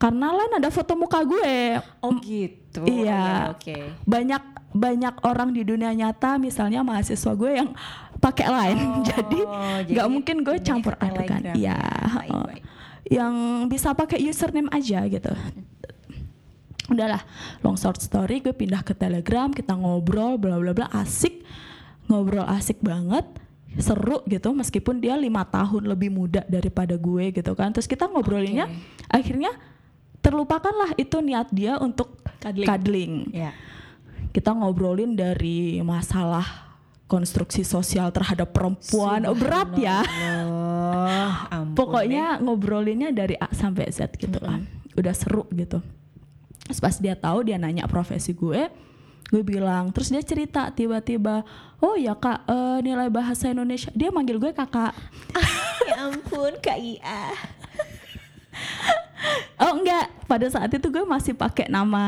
Karena 0.00 0.32
lain 0.32 0.52
ada 0.56 0.68
foto 0.72 0.96
muka 0.96 1.20
gue. 1.20 1.76
Oh 2.00 2.16
gitu. 2.18 2.80
Iya. 2.88 3.52
oke. 3.52 4.00
Banyak 4.08 4.42
banyak 4.70 5.14
orang 5.26 5.50
di 5.50 5.60
dunia 5.60 5.92
nyata 5.92 6.38
misalnya 6.38 6.80
mahasiswa 6.80 7.32
gue 7.36 7.50
yang 7.52 7.70
pakai 8.16 8.48
lain. 8.48 8.78
Oh, 8.90 9.02
jadi 9.04 9.40
nggak 9.92 10.08
mungkin 10.08 10.36
gue 10.40 10.56
campur 10.62 10.96
adukan 10.96 11.52
iya 11.52 11.76
ya. 11.76 12.56
Yang 13.10 13.34
bisa 13.68 13.92
pakai 13.92 14.22
username 14.22 14.70
aja 14.70 15.02
gitu 15.04 15.32
udahlah 16.90 17.22
long 17.62 17.78
short 17.78 18.02
story 18.02 18.42
gue 18.42 18.52
pindah 18.52 18.82
ke 18.82 18.92
telegram 18.92 19.54
kita 19.54 19.78
ngobrol 19.78 20.36
bla 20.36 20.58
bla 20.58 20.74
bla 20.74 20.86
asik. 20.98 21.46
Ngobrol 22.10 22.44
asik 22.50 22.82
banget 22.82 23.24
seru 23.78 24.18
gitu 24.26 24.50
meskipun 24.50 24.98
dia 24.98 25.14
lima 25.14 25.46
tahun 25.46 25.86
lebih 25.86 26.10
muda 26.10 26.42
daripada 26.50 26.98
gue 26.98 27.30
gitu 27.30 27.54
kan. 27.54 27.70
Terus 27.70 27.86
kita 27.86 28.10
ngobrolinnya 28.10 28.66
akhirnya 29.06 29.54
terlupakanlah 30.18 30.98
itu 30.98 31.22
niat 31.22 31.48
dia 31.54 31.78
untuk 31.78 32.18
Cuddling. 32.42 32.66
cuddling. 32.66 33.14
Ya. 33.30 33.54
Kita 34.34 34.54
ngobrolin 34.54 35.14
dari 35.14 35.78
masalah 35.86 36.42
konstruksi 37.06 37.66
sosial 37.66 38.14
terhadap 38.14 38.54
perempuan. 38.54 39.26
Oh, 39.26 39.34
berat 39.34 39.70
ya. 39.78 40.02
Ampun 41.54 41.74
pokoknya 41.78 42.38
ngobrolinnya 42.42 43.10
dari 43.14 43.38
A 43.38 43.50
sampai 43.54 43.90
Z 43.90 44.18
gitu 44.18 44.38
kan. 44.42 44.66
Udah 44.98 45.14
seru 45.14 45.46
gitu 45.54 45.78
terus 46.64 46.78
pas 46.78 46.94
dia 46.96 47.14
tahu 47.14 47.46
dia 47.46 47.56
nanya 47.56 47.86
profesi 47.86 48.32
gue 48.32 48.68
gue 49.30 49.42
bilang 49.46 49.94
terus 49.94 50.10
dia 50.10 50.20
cerita 50.20 50.68
tiba-tiba 50.70 51.46
oh 51.78 51.94
ya 51.94 52.14
kak 52.14 52.46
eh, 52.50 52.78
nilai 52.82 53.08
bahasa 53.08 53.48
Indonesia 53.48 53.88
dia 53.94 54.10
manggil 54.10 54.38
gue 54.38 54.50
kakak. 54.50 54.94
Ya 55.80 56.06
ampun 56.06 56.54
kak 56.60 56.76
Ia. 56.78 57.32
Oh 59.60 59.76
enggak. 59.76 60.08
Pada 60.24 60.46
saat 60.48 60.72
itu 60.72 60.88
gue 60.88 61.04
masih 61.04 61.36
pakai 61.36 61.68
nama 61.68 62.00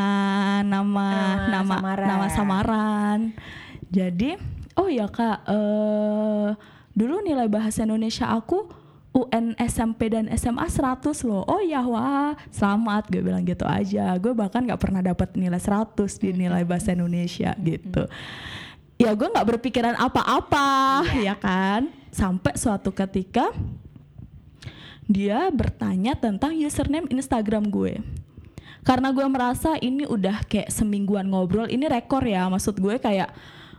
nama 0.65 1.07
Nama 1.51 1.51
nama 1.51 1.75
samaran. 1.77 2.09
nama 2.09 2.27
samaran. 2.33 3.19
Jadi 3.93 4.31
oh 4.81 4.89
ya 4.89 5.05
kak 5.09 5.45
eh 5.45 6.49
dulu 6.93 7.21
nilai 7.21 7.49
bahasa 7.49 7.85
Indonesia 7.85 8.29
aku 8.29 8.69
UN 9.13 9.53
SMP 9.61 10.09
dan 10.09 10.33
SMA 10.41 10.65
100 10.65 11.05
loh. 11.29 11.45
Oh 11.45 11.61
ya 11.61 11.85
wah 11.85 12.33
selamat. 12.49 13.13
Gue 13.13 13.21
bilang 13.21 13.45
gitu 13.45 13.69
aja. 13.69 14.17
Gue 14.17 14.33
bahkan 14.33 14.65
nggak 14.65 14.81
pernah 14.81 15.05
dapat 15.05 15.37
nilai 15.37 15.61
100 15.61 16.01
di 16.17 16.33
nilai 16.33 16.65
bahasa 16.65 16.97
Indonesia 16.97 17.53
gitu. 17.61 18.09
Ya 18.97 19.13
gue 19.13 19.29
nggak 19.29 19.49
berpikiran 19.57 20.01
apa-apa 20.01 21.05
ya 21.21 21.37
kan? 21.37 21.93
Sampai 22.09 22.57
suatu 22.57 22.89
ketika 22.93 23.53
dia 25.05 25.45
bertanya 25.53 26.17
tentang 26.17 26.57
username 26.57 27.09
Instagram 27.13 27.69
gue. 27.69 28.01
Karena 28.83 29.15
gue 29.15 29.27
merasa 29.31 29.79
ini 29.79 30.09
udah 30.09 30.43
kayak 30.49 30.73
semingguan 30.73 31.31
ngobrol, 31.31 31.71
ini 31.71 31.87
rekor 31.87 32.25
ya. 32.27 32.49
Maksud 32.51 32.81
gue 32.81 32.99
kayak 32.99 33.31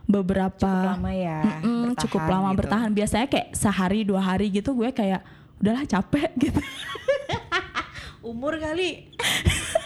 beberapa 0.04 0.96
lama 0.96 1.12
ya. 1.12 1.40
Mm-mm, 1.64 1.73
bertahan 1.94 2.04
cukup 2.10 2.22
lama 2.26 2.50
gitu. 2.50 2.58
bertahan. 2.60 2.90
Biasanya 2.92 3.26
kayak 3.30 3.48
sehari 3.54 4.00
dua 4.02 4.20
hari 4.20 4.46
gitu 4.50 4.70
gue 4.74 4.90
kayak 4.90 5.22
udahlah 5.62 5.84
capek 5.86 6.30
gitu. 6.50 6.60
umur 8.24 8.56
kali 8.56 9.12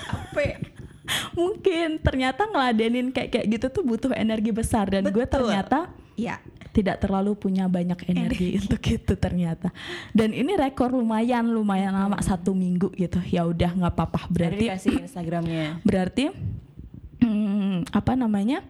capek 0.08 0.78
Mungkin 1.32 2.02
ternyata 2.04 2.44
ngeladenin 2.44 3.08
kayak 3.14 3.30
kayak 3.32 3.46
gitu 3.48 3.66
tuh 3.72 3.82
butuh 3.86 4.12
energi 4.12 4.52
besar 4.52 4.90
dan 4.92 5.08
gue 5.08 5.24
Betul. 5.24 5.48
ternyata 5.48 5.88
ya 6.18 6.36
tidak 6.76 7.00
terlalu 7.02 7.34
punya 7.34 7.66
banyak 7.66 7.96
energi 8.06 8.54
untuk 8.60 8.82
itu 8.84 9.14
ternyata. 9.16 9.72
Dan 10.12 10.36
ini 10.36 10.54
rekor 10.54 10.92
lumayan 10.92 11.48
lumayan 11.48 11.96
lama 11.96 12.20
satu 12.20 12.52
minggu 12.52 12.92
gitu. 12.94 13.18
Ya 13.32 13.48
udah 13.48 13.72
nggak 13.72 13.94
apa-apa 13.96 14.28
berarti 14.28 14.68
berarti 14.68 14.74
kasih 14.76 14.94
Instagramnya 15.08 15.66
berarti 15.88 16.24
hmm, 17.22 17.90
apa 17.90 18.12
namanya 18.14 18.62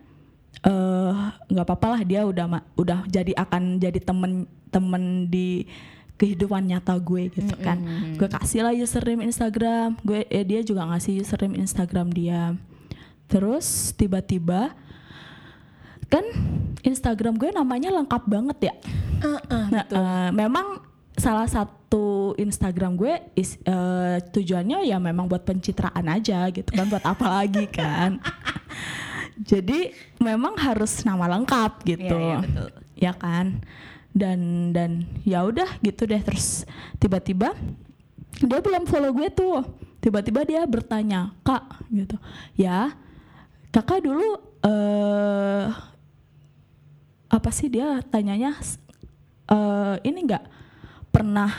eh 0.66 1.14
nggak 1.54 1.66
apa-apa 1.66 1.86
lah 1.94 2.00
dia 2.02 2.26
udah 2.26 2.46
udah 2.74 3.00
jadi 3.06 3.32
akan 3.38 3.78
jadi 3.78 4.00
temen 4.02 4.50
temen 4.74 5.30
di 5.30 5.64
kehidupan 6.18 6.66
nyata 6.66 6.98
gue 6.98 7.30
gitu 7.30 7.54
kan. 7.62 7.78
Gue 8.18 8.26
kasih 8.26 8.66
lah 8.66 8.74
username 8.74 9.30
Instagram 9.30 9.94
gue 10.02 10.26
eh, 10.26 10.42
dia 10.42 10.60
juga 10.66 10.82
ngasih 10.90 11.22
username 11.22 11.62
Instagram 11.62 12.10
dia. 12.10 12.58
Terus 13.30 13.94
tiba-tiba 13.94 14.74
kan 16.10 16.24
Instagram 16.82 17.38
gue 17.38 17.54
namanya 17.54 17.94
lengkap 17.94 18.22
banget 18.26 18.58
ya? 18.72 18.74
Nah, 19.70 19.84
eh, 19.86 20.30
memang 20.34 20.82
salah 21.14 21.46
satu 21.46 22.34
Instagram 22.34 22.98
gue 22.98 23.14
is, 23.38 23.54
eh, 23.62 24.18
tujuannya 24.34 24.90
ya 24.90 24.98
memang 24.98 25.30
buat 25.30 25.46
pencitraan 25.46 26.06
aja 26.10 26.50
gitu 26.50 26.70
kan 26.74 26.90
buat 26.90 27.04
apa 27.06 27.26
lagi 27.42 27.70
kan. 27.70 28.18
Jadi 29.42 29.94
memang 30.18 30.58
harus 30.58 31.06
nama 31.06 31.30
lengkap 31.38 31.72
gitu. 31.86 32.16
Iya, 32.18 32.18
iya, 32.18 32.38
betul. 32.42 32.68
Ya 32.98 33.12
kan? 33.14 33.62
Dan 34.10 34.70
dan 34.74 35.06
ya 35.22 35.46
udah 35.46 35.78
gitu 35.84 36.08
deh 36.10 36.18
terus 36.18 36.66
tiba-tiba 36.98 37.54
dia 38.38 38.58
belum 38.58 38.86
follow 38.90 39.14
gue 39.14 39.28
tuh. 39.30 39.62
Tiba-tiba 39.98 40.46
dia 40.46 40.62
bertanya, 40.62 41.34
"Kak," 41.42 41.82
gitu. 41.90 42.14
"Ya, 42.54 42.94
Kakak 43.68 44.00
dulu 44.00 44.40
eh 44.64 45.68
apa 47.28 47.50
sih 47.52 47.68
dia 47.68 48.00
tanyanya 48.08 48.56
eh 49.52 49.96
ini 50.02 50.24
nggak 50.24 50.44
pernah 51.12 51.52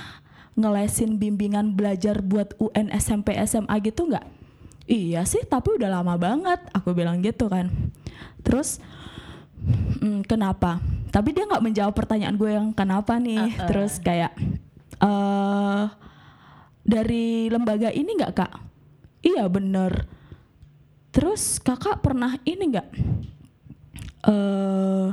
ngelesin 0.58 1.16
bimbingan 1.22 1.78
belajar 1.78 2.20
buat 2.20 2.58
UN 2.60 2.92
SMP 2.98 3.38
SMA 3.46 3.72
gitu 3.86 4.10
nggak 4.10 4.26
iya 4.90 5.22
sih 5.24 5.46
tapi 5.46 5.78
udah 5.78 6.02
lama 6.02 6.18
banget 6.18 6.60
aku 6.74 6.98
bilang 6.98 7.22
gitu 7.22 7.46
kan. 7.46 7.70
Terus 8.42 8.82
"Hmm, 10.02 10.26
kenapa? 10.26 10.82
Tapi 11.14 11.30
dia 11.32 11.46
nggak 11.46 11.64
menjawab 11.64 11.94
pertanyaan 11.94 12.36
gue 12.36 12.50
yang 12.50 12.68
kenapa 12.74 13.22
nih? 13.22 13.54
Uh-uh. 13.54 13.68
terus 13.70 14.02
kayak 14.02 14.34
eh 15.00 15.86
dari 16.82 17.48
lembaga 17.54 17.94
ini 17.94 18.18
nggak 18.18 18.34
kak? 18.34 18.52
Iya 19.22 19.46
bener. 19.46 20.10
Terus 21.14 21.62
kakak 21.62 22.02
pernah 22.02 22.34
ini 22.42 22.64
nggak 22.74 22.88
eh 24.26 25.08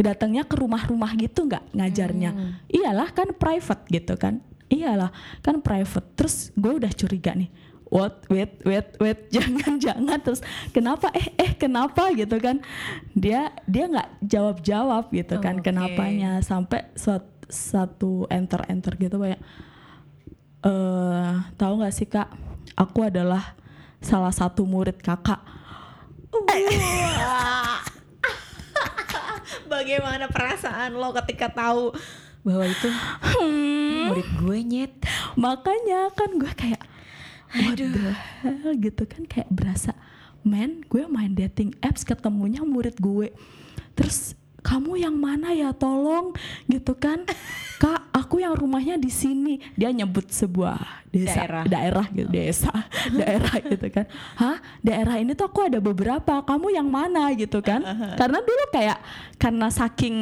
datangnya 0.00 0.48
ke 0.48 0.56
rumah-rumah 0.56 1.12
gitu 1.20 1.46
nggak 1.46 1.70
ngajarnya? 1.76 2.30
Iyalah 2.66 3.08
kan 3.14 3.30
private 3.36 3.82
gitu 3.92 4.14
kan. 4.18 4.42
Iyalah 4.66 5.12
kan 5.44 5.60
private. 5.62 6.08
Terus 6.18 6.50
gue 6.56 6.72
udah 6.82 6.90
curiga 6.90 7.36
nih 7.36 7.69
what? 7.90 8.24
Wait 8.26 8.62
wait 8.62 8.94
wait. 8.96 9.28
Jangan 9.34 9.76
jangan. 9.76 10.18
Terus 10.18 10.40
kenapa? 10.70 11.10
Eh 11.12 11.34
eh 11.36 11.52
kenapa? 11.52 12.10
Gitu 12.10 12.38
kan. 12.38 12.62
Dia 13.12 13.50
dia 13.66 13.84
nggak 13.86 14.10
jawab 14.24 14.56
jawab 14.62 15.04
gitu 15.10 15.36
kan 15.38 15.58
Oke. 15.58 15.68
kenapanya. 15.68 16.38
Sampai 16.40 16.88
suat- 16.94 17.28
satu 17.50 18.30
enter 18.30 18.62
enter 18.66 18.94
gitu 18.94 19.18
kayak 19.18 19.42
eh 20.62 21.32
tahu 21.54 21.72
nggak 21.78 21.90
sih 21.90 22.06
kak? 22.06 22.30
Aku 22.74 23.02
adalah 23.02 23.58
salah 23.98 24.30
satu 24.30 24.62
murid 24.62 24.96
kakak. 24.98 25.42
Bagaimana 29.66 30.26
perasaan 30.26 30.94
lo 30.94 31.10
ketika 31.14 31.50
tahu 31.50 31.90
bahwa 32.40 32.64
itu 32.64 32.88
Hmm. 33.20 34.08
murid 34.08 34.28
gue 34.38 34.58
nyet? 34.64 34.92
makanya 35.36 36.08
kan 36.10 36.30
gue 36.34 36.52
kayak 36.54 36.79
what 37.54 37.76
the 37.78 38.14
hell 38.42 38.74
gitu 38.78 39.02
kan 39.06 39.26
kayak 39.26 39.50
berasa 39.50 39.92
men 40.46 40.80
gue 40.88 41.04
main 41.04 41.32
dating 41.32 41.76
apps 41.84 42.04
ketemunya 42.04 42.64
murid 42.64 42.96
gue. 42.96 43.28
Terus 43.92 44.32
kamu 44.60 45.00
yang 45.00 45.16
mana 45.16 45.52
ya 45.56 45.72
tolong? 45.72 46.36
Gitu 46.68 46.92
kan. 46.96 47.24
Kak 47.82 48.12
aku 48.12 48.44
yang 48.44 48.52
rumahnya 48.52 49.00
di 49.00 49.08
sini. 49.08 49.56
Dia 49.72 49.88
nyebut 49.88 50.28
sebuah 50.28 51.08
desa. 51.08 51.48
Daerah. 51.48 51.62
daerah 51.64 52.06
gitu 52.12 52.28
desa. 52.28 52.72
Daerah 53.20 53.54
gitu 53.56 53.86
kan. 53.88 54.06
Hah? 54.36 54.56
Daerah 54.84 55.16
ini 55.16 55.32
tuh 55.32 55.48
aku 55.48 55.64
ada 55.64 55.80
beberapa. 55.80 56.44
Kamu 56.44 56.68
yang 56.76 56.88
mana? 56.92 57.32
Gitu 57.32 57.64
kan. 57.64 57.80
Karena 58.20 58.38
dulu 58.44 58.64
kayak 58.72 58.98
karena 59.40 59.72
saking 59.72 60.16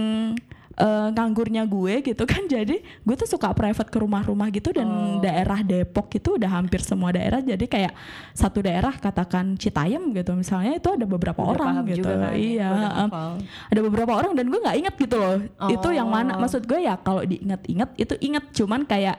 eh, 0.79 1.09
nganggurnya 1.11 1.67
gue 1.67 2.01
gitu 2.03 2.23
kan. 2.23 2.47
Jadi 2.55 2.79
gue 2.81 3.15
tuh 3.15 3.27
suka 3.27 3.51
private 3.51 3.91
ke 3.91 3.99
rumah-rumah 3.99 4.49
gitu 4.49 4.71
dan 4.71 4.87
Oh. 4.89 5.19
daerah 5.19 5.61
Depok 5.61 6.07
itu 6.13 6.39
udah 6.39 6.49
hampir 6.49 6.81
semua 6.81 7.11
daerah. 7.11 7.39
Jadi 7.39 7.67
kayak 7.67 7.93
satu 8.33 8.63
daerah 8.63 8.95
katakan 8.95 9.55
Citayam 9.55 10.11
gitu 10.13 10.33
misalnya 10.33 10.75
itu 10.75 10.89
ada 10.89 11.05
beberapa 11.05 11.43
Udah 11.43 11.53
orang 11.53 11.75
gitu 11.85 12.01
juga 12.01 12.15
kan 12.15 12.31
ya, 12.31 12.31
iya 12.35 12.69
hafal. 13.05 13.31
ada 13.69 13.81
beberapa 13.83 14.13
orang 14.15 14.33
dan 14.33 14.47
gue 14.47 14.61
nggak 14.61 14.77
inget 14.79 14.95
gitu 14.97 15.17
loh. 15.17 15.37
Itu 15.67 15.89
yang 15.91 16.09
mana? 16.09 16.39
Oh. 16.39 16.41
maksud 16.41 16.63
gue 16.63 16.81
ya 16.81 16.95
kalau 16.97 17.23
diinget-inget 17.23 17.91
itu 17.97 18.15
inget. 18.21 18.45
Cuman 18.55 18.87
kayak 18.87 19.19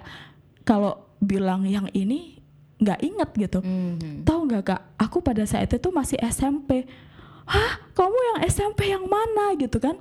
kalau 0.63 0.96
bilang 1.20 1.68
yang 1.68 1.92
ini 1.92 2.39
nggak 2.80 3.00
inget 3.04 3.30
gitu. 3.38 3.60
Mhm. 3.60 4.24
tahu 4.24 4.48
nggak 4.48 4.63
kak? 4.66 4.82
Aku 4.96 5.20
pada 5.20 5.44
saat 5.44 5.68
itu 5.68 5.89
masih 5.92 6.16
SMP 6.24 6.88
hah? 7.44 7.74
Kamu 7.92 8.16
yang 8.16 8.39
SMP 8.48 8.88
yang 8.88 9.04
mana? 9.04 9.51
Gitu 9.54 9.75
kan 9.78 10.00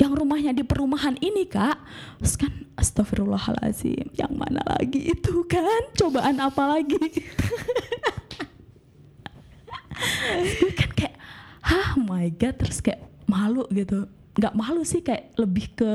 yang 0.00 0.16
rumahnya 0.16 0.56
di 0.56 0.64
perumahan 0.64 1.14
ini 1.20 1.44
kak. 1.44 1.76
Terus 2.18 2.34
kan 2.40 2.52
astagfirullahalazim 2.74 4.08
yang 4.16 4.32
mana 4.32 4.64
lagi 4.64 5.12
itu 5.12 5.44
kan? 5.44 5.92
Cobaan 5.92 6.40
apa 6.40 6.76
lagi? 6.76 6.96
Gue 10.60 10.72
kan 10.72 10.90
kayak 10.96 11.16
hah 11.60 12.00
my 12.00 12.32
god. 12.32 12.56
Terus 12.56 12.80
kayak 12.80 13.04
malu 13.28 13.68
gitu. 13.68 14.08
Nggak 14.40 14.54
malu 14.56 14.80
sih 14.88 15.04
kayak 15.04 15.36
lebih 15.36 15.68
ke 15.76 15.92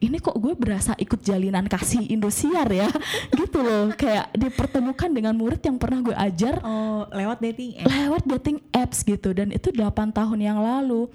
ini 0.00 0.16
kok 0.16 0.32
gue 0.40 0.56
berasa 0.56 0.96
ikut 0.96 1.20
jalinan 1.20 1.68
kasih 1.68 2.08
Indosiar 2.08 2.64
ya? 2.72 2.88
Gitu 3.36 3.60
loh. 3.60 3.92
Kayak 3.92 4.32
dipertemukan 4.32 5.12
dengan 5.12 5.36
murid 5.36 5.60
yang 5.60 5.76
pernah 5.76 6.00
gue 6.00 6.16
ajar 6.16 6.56
Oh, 6.64 7.04
lewat 7.12 7.44
dating 7.44 7.84
app. 7.84 7.88
lewat 7.92 8.22
dating 8.24 8.58
apps 8.72 9.04
gitu. 9.04 9.36
Dan 9.36 9.52
itu 9.52 9.68
8 9.68 9.92
tahun 10.16 10.40
yang 10.40 10.56
lalu 10.56 11.12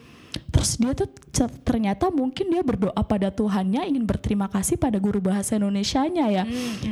terus 0.52 0.82
dia 0.82 0.92
tuh 0.98 1.10
ternyata 1.64 2.10
mungkin 2.10 2.50
dia 2.50 2.64
berdoa 2.64 2.98
pada 3.06 3.30
Tuhannya 3.30 3.86
ingin 3.86 4.08
berterima 4.08 4.48
kasih 4.48 4.80
pada 4.80 4.98
guru 4.98 5.20
bahasa 5.20 5.60
Indonesianya 5.60 6.26
ya. 6.32 6.44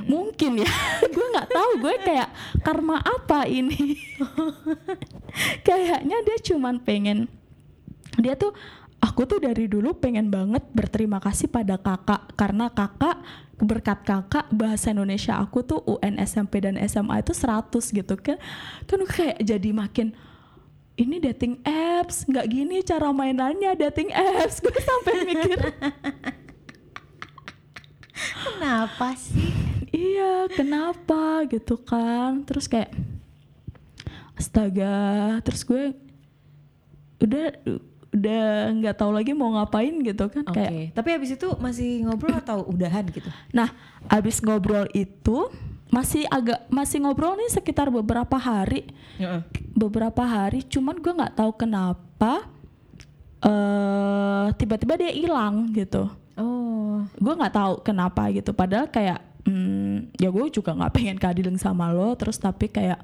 Mungkin 0.06 0.62
ya. 0.62 0.70
Gue 1.14 1.26
nggak 1.34 1.50
tahu 1.50 1.72
gue 1.82 1.96
kayak 2.04 2.30
karma 2.62 3.02
apa 3.02 3.50
ini? 3.50 3.98
Kayaknya 5.68 6.18
dia 6.22 6.38
cuman 6.54 6.78
pengen 6.82 7.26
dia 8.22 8.38
tuh 8.38 8.54
aku 9.02 9.26
tuh 9.26 9.42
dari 9.42 9.66
dulu 9.66 9.98
pengen 9.98 10.30
banget 10.30 10.62
berterima 10.72 11.18
kasih 11.18 11.50
pada 11.50 11.82
kakak 11.82 12.38
karena 12.38 12.70
kakak 12.70 13.18
berkat 13.58 14.00
kakak 14.06 14.46
bahasa 14.54 14.94
Indonesia 14.94 15.40
aku 15.42 15.66
tuh 15.66 15.82
UN 15.86 16.22
SMP 16.22 16.62
dan 16.62 16.78
SMA 16.86 17.26
itu 17.26 17.34
100 17.34 17.74
gitu 17.74 18.14
kan. 18.20 18.38
Kan 18.86 19.02
kayak 19.10 19.42
jadi 19.42 19.70
makin 19.74 20.14
ini 20.94 21.18
dating 21.18 21.58
apps 21.66 22.30
nggak 22.30 22.46
gini 22.46 22.86
cara 22.86 23.10
mainannya 23.10 23.74
dating 23.78 24.14
apps 24.14 24.60
gue 24.64 24.74
sampai 24.74 25.14
mikir 25.26 25.60
Kenapa 28.44 29.18
sih? 29.18 29.52
iya 29.94 30.50
kenapa 30.50 31.46
gitu 31.50 31.78
kan 31.78 32.42
terus 32.46 32.66
kayak 32.66 32.94
astaga 34.34 35.38
terus 35.46 35.62
gue 35.62 35.94
udah 37.22 37.46
udah 38.14 38.46
nggak 38.78 38.96
tahu 38.98 39.12
lagi 39.14 39.34
mau 39.34 39.54
ngapain 39.58 39.94
gitu 40.06 40.30
kan 40.30 40.46
Oke, 40.46 40.54
kayak 40.58 40.94
tapi 40.94 41.10
habis 41.14 41.34
itu 41.34 41.48
masih 41.58 42.06
ngobrol 42.06 42.38
atau 42.38 42.62
udahan 42.70 43.06
gitu? 43.10 43.26
nah 43.50 43.70
abis 44.10 44.42
ngobrol 44.42 44.86
itu 44.94 45.50
masih 45.94 46.26
agak 46.26 46.66
masih 46.74 47.06
ngobrol 47.06 47.38
nih 47.38 47.54
sekitar 47.54 47.94
beberapa 47.94 48.34
hari. 48.34 48.90
Beberapa 49.78 50.26
hari 50.26 50.66
cuman 50.66 50.98
gue 50.98 51.14
nggak 51.14 51.38
tahu 51.38 51.54
kenapa 51.54 52.50
eh 53.46 54.48
tiba-tiba 54.58 54.98
dia 54.98 55.14
hilang 55.14 55.70
gitu. 55.70 56.10
Oh, 56.34 57.06
gue 57.14 57.34
nggak 57.38 57.54
tahu 57.54 57.74
kenapa 57.86 58.26
gitu. 58.34 58.58
Padahal 58.58 58.90
kayak 58.90 59.22
hmm, 59.46 60.18
ya 60.18 60.34
gue 60.34 60.50
juga 60.50 60.74
nggak 60.74 60.94
pengen 60.98 61.18
keadilan 61.22 61.62
sama 61.62 61.94
lo 61.94 62.18
terus 62.18 62.42
tapi 62.42 62.74
kayak 62.74 62.98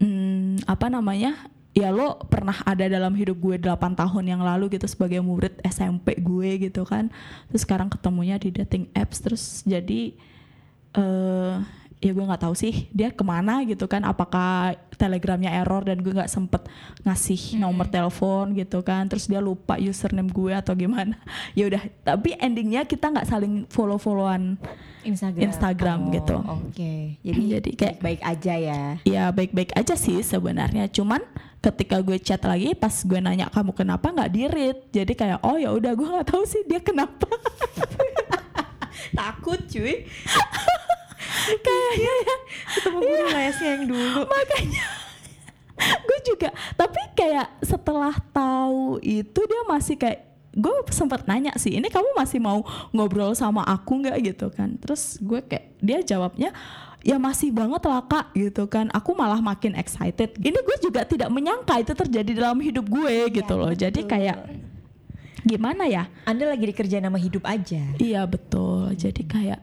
hmm, 0.00 0.64
apa 0.64 0.88
namanya 0.88 1.52
ya 1.76 1.92
lo 1.92 2.16
pernah 2.32 2.56
ada 2.64 2.88
dalam 2.88 3.12
hidup 3.12 3.36
gue 3.36 3.60
8 3.60 3.76
tahun 3.76 4.24
yang 4.24 4.40
lalu 4.40 4.72
gitu 4.80 4.88
sebagai 4.88 5.20
murid 5.20 5.60
SMP 5.68 6.16
gue 6.16 6.72
gitu 6.72 6.88
kan. 6.88 7.12
Terus 7.52 7.68
sekarang 7.68 7.92
ketemunya 7.92 8.40
di 8.40 8.48
dating 8.48 8.88
apps 8.96 9.20
terus 9.20 9.60
jadi 9.68 10.16
eh 10.96 11.84
ya 11.96 12.12
gue 12.12 12.20
nggak 12.20 12.42
tahu 12.42 12.52
sih 12.52 12.92
dia 12.92 13.08
ke 13.08 13.24
mana 13.24 13.64
gitu 13.64 13.84
kan 13.84 14.04
apakah 14.04 14.76
telegramnya 14.92 15.48
error 15.50 15.80
dan 15.80 15.98
gue 15.98 16.12
nggak 16.12 16.28
sempet 16.28 16.68
ngasih 17.02 17.56
nomor 17.56 17.88
telepon 17.88 18.52
gitu 18.52 18.80
kan 18.80 19.08
terus 19.08 19.24
dia 19.24 19.40
lupa 19.40 19.74
username 19.76 20.28
gue 20.28 20.52
atau 20.52 20.72
gimana 20.72 21.16
ya 21.58 21.66
udah 21.66 21.80
tapi 22.02 22.36
endingnya 22.36 22.84
kita 22.84 23.08
nggak 23.08 23.24
saling 23.26 23.64
follow 23.66 23.96
followan 23.96 24.60
Instagram. 25.02 25.42
Instagram 25.46 25.98
Oh, 26.02 26.10
gitu. 26.10 26.36
Oke, 26.36 26.94
jadi, 27.22 27.42
Jadi 27.56 27.70
kayak- 27.78 27.98
baik 28.02 28.20
aja 28.20 28.54
ya. 28.58 28.82
ya 29.02 29.24
baik-baik 29.30 29.70
aja 29.72 29.94
sih 29.94 30.18
sebenarnya 30.18 30.90
cuman 30.90 31.22
ketika 31.60 31.98
gue 31.98 32.18
chat 32.18 32.42
lagi 32.42 32.74
pas 32.74 32.92
gue 32.92 33.16
nanya 33.16 33.46
kamu 33.48 33.70
kenapa 33.72 34.10
nggak 34.10 34.30
di 34.30 34.42
read 34.46 34.78
jadi 34.90 35.12
kayak 35.12 35.38
oh 35.40 35.56
ya 35.56 35.70
udah 35.70 35.94
gue 35.94 36.08
nggak 36.08 36.26
tahu 36.26 36.42
sih 36.42 36.60
dia 36.62 36.78
kenapa 36.78 37.24
Takut 39.14 39.60
cuy. 39.66 40.04
kayaknya 41.64 42.12
ya. 42.22 42.36
Ketemu 42.76 42.98
guru 43.00 43.26
lesnya 43.32 43.68
yang 43.76 43.84
dulu. 43.88 44.20
makanya. 44.26 44.86
Gue 45.76 46.18
juga 46.24 46.48
tapi 46.72 47.00
kayak 47.12 47.60
setelah 47.60 48.16
tahu 48.32 48.96
itu 49.04 49.40
dia 49.44 49.62
masih 49.68 50.00
kayak 50.00 50.24
gue 50.56 50.72
sempat 50.88 51.28
nanya 51.28 51.52
sih 51.60 51.76
ini 51.76 51.92
kamu 51.92 52.16
masih 52.16 52.40
mau 52.40 52.64
ngobrol 52.96 53.36
sama 53.36 53.60
aku 53.62 54.00
nggak? 54.00 54.16
Gitu 54.24 54.46
kan. 54.56 54.80
Terus 54.80 55.20
gue 55.20 55.44
kayak 55.44 55.76
dia 55.84 56.00
jawabnya 56.00 56.56
ya 57.06 57.22
masih 57.22 57.54
banget 57.54 57.84
lah 57.86 58.02
kak 58.02 58.34
gitu 58.34 58.66
kan. 58.66 58.88
Aku 58.90 59.14
malah 59.14 59.38
makin 59.38 59.78
excited. 59.78 60.34
Ini 60.40 60.58
gue 60.58 60.76
juga 60.82 61.06
tidak 61.06 61.30
menyangka 61.30 61.78
itu 61.78 61.92
terjadi 61.94 62.32
dalam 62.34 62.58
hidup 62.58 62.88
gue 62.88 63.30
gitu 63.30 63.54
loh. 63.54 63.70
jadi 63.70 64.00
kayak 64.02 64.38
gimana 65.46 65.86
ya? 65.86 66.10
Anda 66.26 66.50
lagi 66.50 66.66
dikerjain 66.74 67.06
nama 67.06 67.20
hidup 67.20 67.46
aja. 67.46 67.78
Iya 68.02 68.26
betul. 68.26 68.90
Jadi 68.98 69.22
kayak 69.22 69.62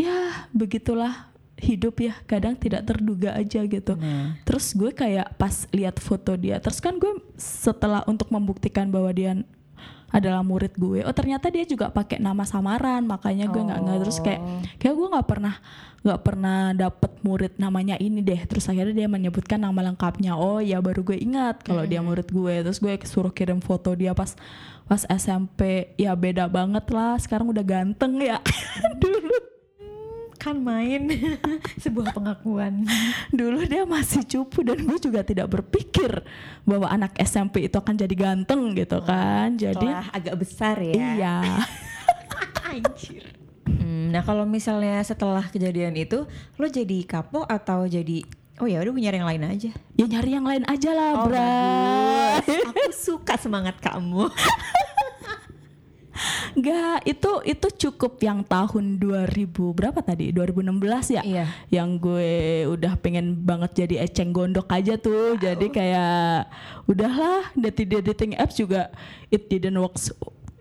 ya 0.00 0.48
begitulah 0.56 1.30
hidup 1.60 2.00
ya. 2.00 2.16
Kadang 2.24 2.56
tidak 2.56 2.88
terduga 2.88 3.36
aja 3.36 3.60
gitu. 3.62 3.92
Nah. 3.94 4.40
Terus 4.48 4.72
gue 4.72 4.90
kayak 4.90 5.36
pas 5.36 5.68
lihat 5.70 6.00
foto 6.00 6.32
dia, 6.34 6.56
terus 6.58 6.80
kan 6.80 6.96
gue 6.96 7.20
setelah 7.36 8.00
untuk 8.08 8.32
membuktikan 8.32 8.88
bahwa 8.88 9.12
dia 9.12 9.36
adalah 10.10 10.42
murid 10.42 10.74
gue, 10.74 11.06
oh 11.06 11.14
ternyata 11.14 11.46
dia 11.54 11.62
juga 11.62 11.86
pakai 11.86 12.18
nama 12.18 12.42
samaran, 12.42 13.06
makanya 13.06 13.46
gue 13.46 13.62
nggak 13.62 13.78
nggak 13.78 13.98
terus 14.02 14.18
kayak 14.18 14.42
Oh. 14.42 14.58
kayak 14.82 14.94
gue 14.98 15.08
nggak 15.14 15.28
pernah 15.30 15.54
nggak 16.00 16.20
pernah 16.26 16.58
dapet 16.74 17.12
murid 17.22 17.52
namanya 17.60 17.94
ini 18.00 18.18
deh. 18.24 18.40
Terus 18.48 18.66
akhirnya 18.66 19.04
dia 19.04 19.08
menyebutkan 19.08 19.60
nama 19.60 19.84
lengkapnya. 19.84 20.34
Oh 20.34 20.58
ya 20.58 20.80
baru 20.82 21.04
gue 21.04 21.20
ingat 21.20 21.62
kalau 21.62 21.84
dia 21.84 22.00
murid 22.00 22.26
gue. 22.26 22.54
Terus 22.64 22.80
gue 22.80 22.96
suruh 23.06 23.30
kirim 23.30 23.60
foto 23.60 23.92
dia 23.94 24.16
pas 24.16 24.32
pas 24.88 25.04
SMP. 25.06 25.92
Ya 26.00 26.16
beda 26.16 26.48
banget 26.48 26.88
lah. 26.90 27.20
Sekarang 27.20 27.52
udah 27.52 27.62
ganteng 27.62 28.16
ya. 28.16 28.40
Dulu 29.02 29.49
Kan 30.40 30.64
main 30.64 31.04
sebuah 31.84 32.16
pengakuan. 32.16 32.88
dulu 33.28 33.60
dia 33.68 33.84
masih 33.84 34.24
cupu 34.24 34.64
dan 34.64 34.80
gue 34.80 34.96
juga 34.96 35.20
tidak 35.20 35.52
berpikir 35.52 36.24
bahwa 36.64 36.88
anak 36.88 37.12
SMP 37.20 37.68
itu 37.68 37.76
akan 37.76 37.92
jadi 37.92 38.14
ganteng 38.16 38.72
gitu 38.72 39.04
kan. 39.04 39.52
Jadi 39.60 39.84
agak 40.16 40.40
besar 40.40 40.80
ya. 40.80 40.96
iya. 40.96 41.36
Anjir. 42.72 43.36
Hmm, 43.68 44.08
nah 44.08 44.24
kalau 44.24 44.48
misalnya 44.48 45.04
setelah 45.04 45.44
kejadian 45.44 45.92
itu 46.00 46.24
lo 46.56 46.66
jadi 46.72 47.04
kapok 47.04 47.44
atau 47.44 47.84
jadi 47.84 48.24
oh 48.60 48.68
ya 48.68 48.80
udah 48.80 48.92
nyari 48.96 49.16
yang 49.20 49.28
lain 49.28 49.44
aja. 49.44 49.70
Ya 50.00 50.04
nyari 50.08 50.30
yang 50.32 50.46
lain 50.48 50.64
aja 50.64 50.90
lah, 50.96 51.10
Oh, 51.20 51.28
bagus. 51.28 52.64
Aku 52.64 52.88
suka 52.96 53.36
semangat 53.36 53.76
kamu. 53.80 54.24
Enggak, 56.50 57.06
itu 57.06 57.30
itu 57.46 57.66
cukup 57.86 58.18
yang 58.20 58.42
tahun 58.42 58.98
2000 58.98 59.46
berapa 59.72 60.00
tadi? 60.02 60.34
2016 60.34 61.16
ya? 61.16 61.22
Iya. 61.22 61.44
Yang 61.70 61.88
gue 62.02 62.32
udah 62.74 62.92
pengen 62.98 63.38
banget 63.40 63.86
jadi 63.86 64.04
eceng 64.04 64.34
gondok 64.34 64.68
aja 64.68 64.98
tuh. 64.98 65.38
Jadi 65.38 65.70
kayak 65.70 66.50
udahlah 66.84 67.48
dating 67.54 68.02
dating 68.02 68.32
apps 68.34 68.58
juga 68.58 68.90
it 69.28 69.46
didn't 69.46 69.78
works 69.78 70.10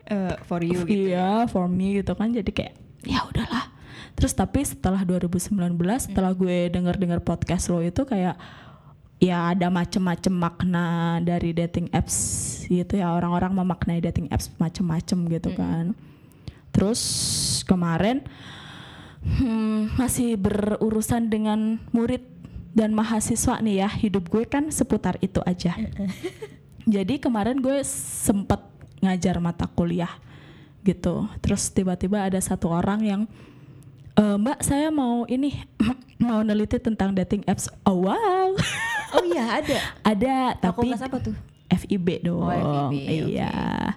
Eh, 0.10 0.34
for 0.50 0.66
you 0.66 0.82
gitu. 0.90 1.14
iya 1.14 1.46
for 1.46 1.70
me 1.70 2.02
gitu 2.02 2.18
kan. 2.18 2.34
Jadi 2.34 2.50
kayak 2.50 2.74
ya 3.06 3.22
udahlah. 3.30 3.70
Terus 4.18 4.34
tapi 4.34 4.66
setelah 4.66 5.06
2019 5.06 5.54
setelah 6.02 6.34
gue 6.34 6.66
denger-dengar 6.74 7.22
podcast 7.22 7.70
lo 7.70 7.78
itu 7.80 8.02
kayak 8.04 8.34
ya 9.20 9.52
ada 9.52 9.68
macem-macem 9.68 10.32
makna 10.32 11.20
dari 11.20 11.52
dating 11.52 11.92
apps 11.92 12.16
gitu 12.72 12.98
ya. 12.98 13.12
Orang-orang 13.12 13.52
memaknai 13.52 14.00
dating 14.00 14.32
apps 14.32 14.50
macem-macem 14.58 15.28
gitu 15.28 15.52
kan. 15.54 15.92
Terus 16.72 17.02
kemarin 17.68 18.24
hmm, 19.22 20.00
masih 20.00 20.40
berurusan 20.40 21.28
dengan 21.28 21.78
murid 21.92 22.24
dan 22.72 22.96
mahasiswa 22.96 23.60
nih 23.60 23.86
ya. 23.86 23.90
Hidup 23.92 24.32
gue 24.32 24.48
kan 24.48 24.72
seputar 24.72 25.20
itu 25.20 25.44
aja. 25.44 25.76
Jadi 26.96 27.20
kemarin 27.20 27.60
gue 27.60 27.84
sempet 27.86 28.64
ngajar 29.04 29.38
mata 29.44 29.68
kuliah 29.68 30.10
gitu. 30.88 31.28
Terus 31.44 31.68
tiba-tiba 31.70 32.24
ada 32.24 32.40
satu 32.40 32.72
orang 32.72 33.04
yang 33.04 33.22
"E, 34.16 34.24
mbak 34.40 34.64
saya 34.64 34.88
mau 34.90 35.28
ini 35.28 35.60
mau 36.24 36.40
neliti 36.40 36.80
tentang 36.80 37.12
dating 37.12 37.44
apps. 37.46 37.68
Oh 37.84 38.08
wow 38.08 38.56
Oh 39.16 39.24
iya 39.26 39.46
ada. 39.62 39.78
ada 40.06 40.36
tapi 40.58 40.90
Fakultas 40.90 41.02
apa 41.06 41.18
tuh? 41.22 41.36
FIB 41.70 42.26
dong. 42.26 42.46
Oh, 42.46 42.90
FIB, 42.90 42.94
iya. 43.34 43.94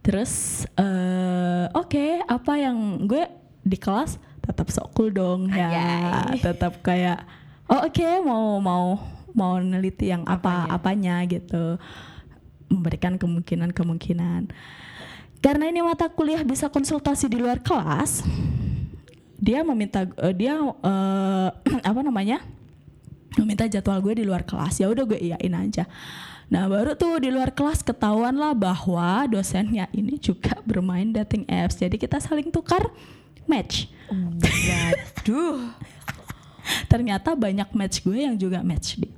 Terus 0.00 0.64
eh 0.80 1.64
oke, 1.76 2.24
apa 2.24 2.52
yang 2.56 3.04
gue 3.04 3.28
di 3.60 3.76
kelas 3.76 4.16
tetap 4.40 4.72
sok 4.72 4.88
cool 4.96 5.10
dong 5.12 5.52
ya. 5.52 5.68
Anjay. 5.68 6.40
Tetap 6.40 6.80
kayak 6.80 7.22
oh 7.68 7.84
oke 7.84 8.06
mau 8.24 8.58
mau 8.58 8.84
mau 9.36 9.60
neliti 9.60 10.10
yang 10.10 10.24
apa 10.24 10.66
apanya 10.72 11.22
gitu. 11.28 11.76
Memberikan 12.70 13.18
kemungkinan-kemungkinan. 13.18 14.50
Karena 15.40 15.64
ini 15.72 15.80
mata 15.80 16.06
kuliah 16.12 16.44
bisa 16.44 16.68
konsultasi 16.68 17.26
di 17.32 17.40
luar 17.40 17.64
kelas, 17.64 18.20
dia 19.40 19.64
meminta 19.64 20.04
eh, 20.04 20.34
dia 20.36 20.60
eh, 20.60 21.48
apa 21.90 22.00
namanya? 22.04 22.44
Meminta 23.38 23.68
jadwal 23.70 24.00
gue 24.02 24.18
di 24.18 24.24
luar 24.26 24.42
kelas. 24.42 24.80
Ya 24.80 24.90
udah 24.90 25.04
gue 25.06 25.18
iyain 25.18 25.54
aja. 25.54 25.86
Nah 26.50 26.66
baru 26.66 26.98
tuh 26.98 27.22
di 27.22 27.30
luar 27.30 27.54
kelas 27.54 27.86
ketahuan 27.86 28.34
lah 28.34 28.56
bahwa 28.56 29.26
dosennya 29.30 29.86
ini 29.94 30.18
juga 30.18 30.58
bermain 30.68 31.10
dating 31.12 31.46
apps. 31.46 31.78
Jadi 31.78 31.94
kita 32.00 32.18
saling 32.18 32.50
tukar 32.50 32.90
match. 33.46 33.86
Waduh. 34.10 35.74
ternyata 36.86 37.34
banyak 37.34 37.66
match 37.74 38.02
gue 38.02 38.26
yang 38.26 38.38
juga 38.38 38.62
match 38.62 38.98
dia 38.98 39.10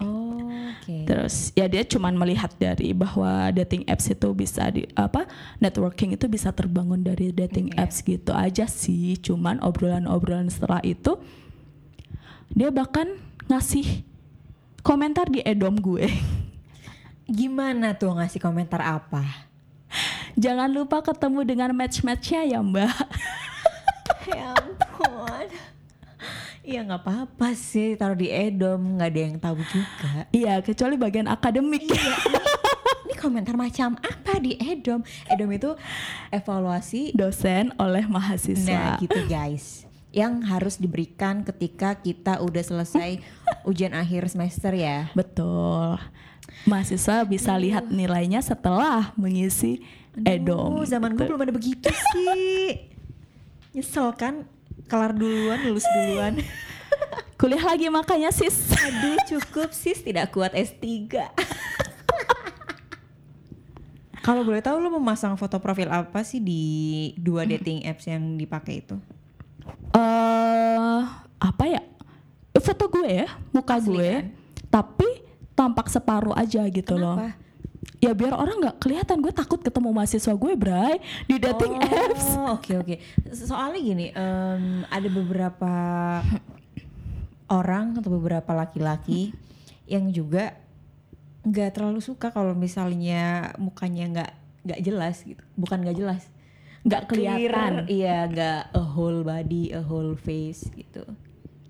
Oh, 0.00 0.48
Oke. 0.80 1.04
terus 1.04 1.52
ya 1.52 1.68
dia 1.68 1.84
cuman 1.84 2.16
melihat 2.16 2.48
dari 2.56 2.96
bahwa 2.96 3.52
dating 3.52 3.84
apps 3.84 4.08
itu 4.08 4.32
bisa 4.32 4.64
di 4.72 4.88
apa 4.96 5.28
networking 5.60 6.16
itu 6.16 6.24
bisa 6.24 6.56
terbangun 6.56 7.04
dari 7.04 7.36
dating 7.36 7.76
Oke. 7.76 7.78
apps 7.84 8.00
gitu 8.00 8.32
aja 8.32 8.64
sih. 8.64 9.20
Cuman 9.20 9.60
obrolan-obrolan 9.60 10.48
setelah 10.48 10.80
itu 10.80 11.20
dia 12.56 12.72
bahkan 12.72 13.12
ngasih 13.48 14.04
komentar 14.84 15.28
di 15.30 15.40
edom 15.44 15.76
gue 15.78 16.08
Gimana 17.30 17.94
tuh 17.94 18.18
ngasih 18.18 18.42
komentar 18.42 18.82
apa? 18.82 19.22
Jangan 20.34 20.66
lupa 20.66 20.98
ketemu 20.98 21.46
dengan 21.46 21.70
match-matchnya 21.78 22.42
ya 22.42 22.58
mbak 22.58 22.90
ya 24.34 24.50
ampun. 24.50 25.46
Iya 26.66 26.82
nggak 26.90 27.06
apa-apa 27.06 27.54
sih 27.54 27.94
taruh 27.94 28.18
di 28.18 28.34
edom 28.34 28.98
nggak 28.98 29.10
ada 29.14 29.20
yang 29.22 29.36
tahu 29.38 29.62
juga. 29.62 30.26
Iya 30.34 30.58
kecuali 30.58 30.98
bagian 30.98 31.30
akademik 31.30 31.86
Ini 33.06 33.14
komentar 33.14 33.54
macam 33.54 33.94
apa 34.02 34.42
di 34.42 34.58
edom? 34.58 35.06
Edom 35.30 35.50
itu 35.54 35.70
evaluasi. 36.34 37.14
Dosen 37.14 37.70
oleh 37.78 38.10
Nah 38.10 38.18
mahasiswa 38.18 38.98
gitu 38.98 39.22
guys. 39.30 39.86
Yang 40.10 40.32
harus 40.50 40.74
diberikan 40.76 41.46
ketika 41.46 41.94
kita 41.98 42.42
udah 42.42 42.62
selesai 42.62 43.22
ujian 43.70 43.94
akhir 43.94 44.26
semester 44.30 44.74
ya. 44.74 45.10
Betul 45.14 45.98
Mahasiswa 46.68 47.24
bisa 47.24 47.56
lihat 47.56 47.88
nilainya 47.88 48.42
setelah 48.44 49.16
mengisi 49.16 49.80
edom 50.26 50.82
Oh, 50.82 50.84
zaman 50.84 51.16
gue 51.16 51.24
gitu. 51.24 51.30
belum 51.32 51.44
ada 51.46 51.54
begitu 51.54 51.88
sih. 51.88 52.90
Nyesel 53.72 54.12
kan, 54.18 54.44
kelar 54.90 55.14
duluan, 55.14 55.62
lulus 55.64 55.86
duluan. 55.88 56.42
Kuliah 57.40 57.64
lagi 57.64 57.88
makanya 57.88 58.28
sis 58.28 58.68
Aduh 58.76 59.16
cukup 59.24 59.72
sis, 59.72 60.04
tidak 60.04 60.28
kuat 60.34 60.52
S3. 60.52 60.84
Kalau 64.20 64.44
boleh 64.44 64.60
tahu 64.60 64.76
lo 64.76 64.92
memasang 64.92 65.32
foto 65.40 65.56
profil 65.56 65.88
apa 65.88 66.20
sih 66.20 66.44
di 66.44 66.62
dua 67.16 67.48
dating 67.48 67.88
apps 67.88 68.04
yang 68.04 68.36
dipakai 68.36 68.84
itu? 68.84 69.00
Eh 69.90 71.00
apa 71.40 71.64
ya 71.66 71.82
foto 72.60 72.92
gue 72.92 73.24
ya 73.24 73.28
muka 73.50 73.80
Asli 73.80 73.96
gue 73.96 74.10
kan? 74.12 74.24
tapi 74.68 75.08
tampak 75.56 75.88
separuh 75.88 76.36
aja 76.36 76.62
gitu 76.68 76.94
loh 76.94 77.16
Kenapa? 77.16 77.36
ya 78.00 78.12
biar 78.12 78.32
orang 78.32 78.56
nggak 78.60 78.76
kelihatan 78.80 79.20
gue 79.20 79.32
takut 79.32 79.60
ketemu 79.60 79.88
mahasiswa 79.92 80.32
gue 80.32 80.52
Bray 80.56 81.00
di 81.24 81.36
dating 81.36 81.74
apps 81.80 82.26
Oh 82.36 82.56
oke 82.56 82.72
oke. 82.80 82.94
Soalnya 83.32 83.80
gini, 83.80 84.06
em, 84.12 84.84
ada 84.88 85.08
beberapa 85.08 85.72
orang 87.50 87.98
atau 88.00 88.10
beberapa 88.14 88.50
laki-laki 88.54 89.34
yang 89.84 90.08
juga 90.08 90.56
nggak 91.44 91.76
terlalu 91.76 92.00
suka 92.00 92.30
kalau 92.30 92.52
misalnya 92.56 93.52
mukanya 93.56 94.04
nggak 94.08 94.30
nggak 94.64 94.80
jelas 94.80 95.16
gitu. 95.24 95.42
Bukan 95.56 95.84
nggak 95.84 95.98
jelas, 95.98 96.22
nggak 96.80 97.02
kelihatan 97.06 97.84
Clear, 97.84 97.92
iya 97.92 98.18
nggak 98.24 98.60
a 98.72 98.82
whole 98.82 99.20
body, 99.20 99.68
a 99.70 99.80
whole 99.80 100.14
face 100.14 100.64
gitu. 100.72 101.04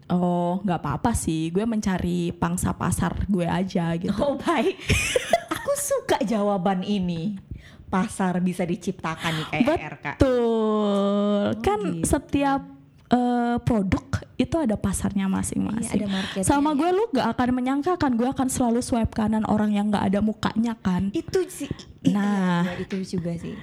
oh 0.06 0.58
nggak 0.62 0.78
apa-apa 0.78 1.10
sih 1.12 1.50
gue 1.50 1.62
mencari 1.62 2.30
pangsa 2.30 2.70
pasar 2.72 3.26
gue 3.26 3.42
aja 3.42 3.94
gitu 3.94 4.10
Oh 4.16 4.34
baik, 4.34 4.74
aku 5.54 5.72
suka 5.74 6.18
jawaban 6.22 6.82
ini. 6.82 7.38
Pasar 7.86 8.38
bisa 8.38 8.62
diciptakan 8.62 9.34
nih 9.34 9.46
kayak 9.50 9.66
RK. 9.98 10.06
betul 10.14 11.58
kan 11.58 11.80
gitu. 11.82 12.06
setiap 12.06 12.62
eh, 13.10 13.56
produk 13.60 14.06
itu 14.38 14.54
ada 14.54 14.78
pasarnya 14.78 15.26
masing-masing 15.26 16.06
Iya, 16.06 16.46
sama 16.46 16.72
gue 16.72 16.86
lu 16.86 17.10
gak 17.10 17.34
akan 17.34 17.50
menyangka 17.50 17.98
kan 17.98 18.14
gue 18.14 18.24
akan 18.24 18.46
selalu 18.46 18.78
swipe 18.78 19.10
kanan 19.10 19.42
orang 19.44 19.74
yang 19.74 19.90
nggak 19.90 20.06
ada 20.06 20.22
mukanya 20.22 20.78
kan 20.78 21.10
Itu 21.10 21.42
sih. 21.50 21.66
Nah. 22.08 22.62
iya, 22.62 22.78
itu 22.78 23.18
juga 23.18 23.34
sih. 23.34 23.58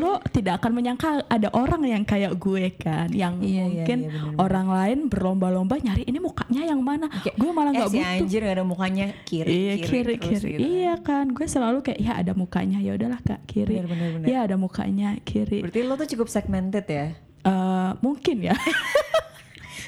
Lo 0.00 0.16
tidak 0.32 0.58
akan 0.58 0.72
menyangka 0.72 1.08
ada 1.28 1.52
orang 1.52 1.84
yang 1.84 2.02
kayak 2.02 2.32
gue 2.34 2.72
kan 2.74 3.12
yang 3.12 3.36
Iya, 3.38 3.46
iya, 3.46 3.64
mungkin 3.68 3.98
iya, 4.00 4.08
bener-bener. 4.10 4.40
orang 4.40 4.66
lain 4.66 4.98
berlomba-lomba 5.06 5.74
nyari 5.76 6.02
ini 6.02 6.16
mukanya 6.16 6.62
yang 6.64 6.80
mana 6.80 7.06
Kayak, 7.06 7.36
gue 7.36 7.50
malah 7.52 7.70
eh, 7.70 7.76
nggak 7.76 7.88
si 7.88 7.96
butuh 7.96 8.12
anjir 8.16 8.40
gak 8.40 8.54
ada 8.56 8.64
mukanya 8.64 9.06
kiri 9.22 9.50
iya 9.52 9.74
kiri 9.78 10.14
terus 10.16 10.24
kiri 10.24 10.48
gitu 10.48 10.56
kan. 10.56 10.60
iya 10.64 10.92
kan 10.96 11.24
gue 11.28 11.46
selalu 11.46 11.78
kayak 11.84 12.00
ya 12.00 12.12
ada 12.16 12.32
mukanya 12.32 12.78
ya 12.80 12.96
udahlah 12.96 13.20
kak 13.20 13.40
kiri 13.44 13.76
Bener, 13.76 13.86
bener, 13.86 14.08
bener. 14.16 14.26
ya 14.26 14.38
ada 14.42 14.56
mukanya 14.56 15.08
kiri 15.20 15.60
Berarti 15.60 15.80
lo 15.82 15.94
tuh 15.94 16.08
cukup 16.08 16.26
segmented 16.26 16.86
ya. 16.88 17.12
Eh, 17.40 17.90
mungkin 18.00 18.36
ya 18.42 18.56